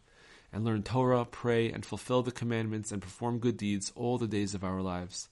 and 0.56 0.63
learn 0.63 0.84
Torah, 0.84 1.25
pray, 1.25 1.69
and 1.69 1.86
fulfill 1.86 2.23
the 2.23 2.32
commandments 2.32 2.91
and 2.91 3.01
perform 3.01 3.39
good 3.39 3.58
deeds 3.58 3.91
all 3.93 4.17
the 4.17 4.28
days 4.28 4.56
of 4.56 4.63
our 4.63 4.82
lives. 4.82 5.28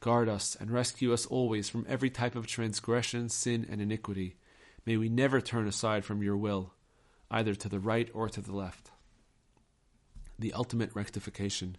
Guard 0.00 0.28
us 0.28 0.54
and 0.60 0.70
rescue 0.70 1.14
us 1.14 1.24
always 1.24 1.70
from 1.70 1.86
every 1.88 2.10
type 2.10 2.36
of 2.36 2.46
transgression, 2.46 3.30
sin, 3.30 3.66
and 3.70 3.80
iniquity. 3.80 4.36
May 4.84 4.98
we 4.98 5.08
never 5.08 5.40
turn 5.40 5.66
aside 5.66 6.04
from 6.04 6.22
your 6.22 6.36
will, 6.36 6.74
either 7.30 7.54
to 7.54 7.70
the 7.70 7.78
right 7.78 8.10
or 8.12 8.28
to 8.28 8.42
the 8.42 8.54
left. 8.54 8.90
The 10.38 10.52
ultimate 10.52 10.90
rectification. 10.94 11.78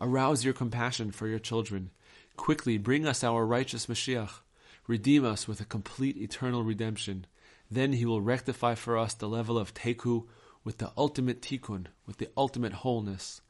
Arouse 0.00 0.44
your 0.44 0.54
compassion 0.54 1.10
for 1.10 1.26
your 1.26 1.40
children. 1.40 1.90
Quickly 2.36 2.78
bring 2.78 3.08
us 3.08 3.24
our 3.24 3.44
righteous 3.44 3.86
Mashiach. 3.86 4.43
Redeem 4.86 5.24
us 5.24 5.48
with 5.48 5.60
a 5.60 5.64
complete 5.64 6.16
eternal 6.16 6.62
redemption. 6.62 7.26
Then 7.70 7.94
he 7.94 8.04
will 8.04 8.20
rectify 8.20 8.74
for 8.74 8.98
us 8.98 9.14
the 9.14 9.28
level 9.28 9.58
of 9.58 9.72
Teku 9.72 10.26
with 10.64 10.78
the 10.78 10.92
ultimate 10.96 11.42
tikkun, 11.42 11.86
with 12.06 12.18
the 12.18 12.30
ultimate 12.36 12.72
wholeness. 12.72 13.40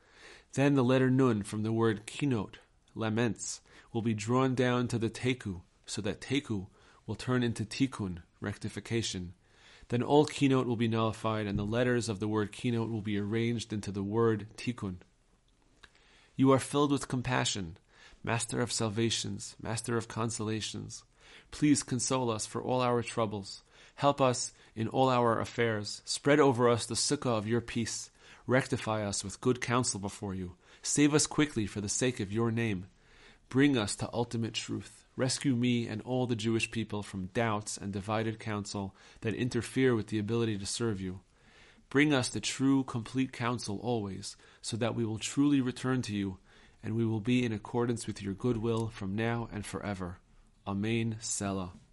Then 0.55 0.75
the 0.75 0.85
letter 0.85 1.11
nun 1.11 1.43
from 1.43 1.63
the 1.63 1.73
word 1.73 2.07
kinot, 2.07 2.55
laments, 2.95 3.61
will 3.93 4.03
be 4.03 4.15
drawn 4.15 4.55
down 4.55 4.89
to 4.89 4.99
the 4.99 5.11
teku, 5.11 5.63
so 5.87 6.03
that 6.03 6.21
teku 6.21 6.67
will 7.07 7.15
turn 7.15 7.43
into 7.43 7.65
tikkun, 7.65 8.19
rectification. 8.41 9.35
Then 9.89 10.03
all 10.03 10.27
kinot 10.27 10.67
will 10.67 10.77
be 10.77 10.89
nullified, 10.89 11.47
and 11.47 11.59
the 11.59 11.65
letters 11.65 12.09
of 12.09 12.19
the 12.21 12.29
word 12.29 12.53
kinot 12.53 12.91
will 12.91 13.01
be 13.01 13.19
arranged 13.19 13.73
into 13.73 13.93
the 13.93 14.03
word 14.03 14.47
tikkun. 14.57 14.97
You 16.37 16.53
are 16.53 16.59
filled 16.59 16.91
with 16.91 17.09
compassion, 17.09 17.79
Master 18.23 18.61
of 18.61 18.73
salvations, 18.73 19.55
Master 19.61 19.97
of 19.97 20.09
consolations. 20.09 21.05
Please 21.51 21.83
console 21.83 22.31
us 22.31 22.47
for 22.47 22.63
all 22.63 22.81
our 22.81 23.03
troubles. 23.03 23.63
Help 23.97 24.21
us 24.21 24.53
in 24.75 24.89
all 24.89 25.09
our 25.09 25.41
affairs. 25.41 26.03
Spread 26.05 26.41
over 26.41 26.69
us 26.69 26.87
the 26.87 26.95
sukkah 26.95 27.39
of 27.39 27.47
your 27.47 27.61
peace. 27.61 28.11
Rectify 28.47 29.05
us 29.05 29.23
with 29.23 29.41
good 29.41 29.61
counsel 29.61 30.01
before 30.01 30.35
you. 30.35 30.57
Save 30.83 31.15
us 31.15 31.27
quickly 31.27 31.67
for 31.67 31.81
the 31.81 31.89
sake 31.89 32.21
of 32.21 32.33
your 32.33 32.51
name. 32.51 32.87
Bring 33.49 33.79
us 33.79 33.97
to 33.97 34.11
ultimate 34.13 34.55
truth. 34.55 35.05
Rescue 35.17 35.55
me 35.55 35.87
and 35.87 36.03
all 36.03 36.27
the 36.27 36.35
Jewish 36.35 36.71
people 36.71 37.03
from 37.03 37.31
doubts 37.35 37.77
and 37.77 37.93
divided 37.93 38.41
counsel 38.41 38.95
that 39.21 39.35
interfere 39.35 39.95
with 39.95 40.09
the 40.09 40.19
ability 40.19 40.59
to 40.59 40.67
serve 40.67 41.01
you. 41.01 41.21
Bring 41.89 42.13
us 42.13 42.29
the 42.29 42.41
true, 42.41 42.83
complete 42.83 43.33
counsel 43.33 43.79
always, 43.81 44.37
so 44.61 44.77
that 44.77 44.97
we 44.97 45.05
will 45.05 45.19
truly 45.19 45.61
return 45.61 46.03
to 46.03 46.15
you, 46.15 46.39
and 46.83 46.97
we 46.97 47.07
will 47.07 47.21
be 47.21 47.45
in 47.45 47.53
accordance 47.53 48.09
with 48.09 48.21
your 48.21 48.35
good 48.35 48.57
will 48.57 48.89
from 48.89 49.15
now 49.15 49.49
and 49.53 49.65
forever. 49.65 50.19
Amen. 50.67 51.17
Selah. 51.21 51.84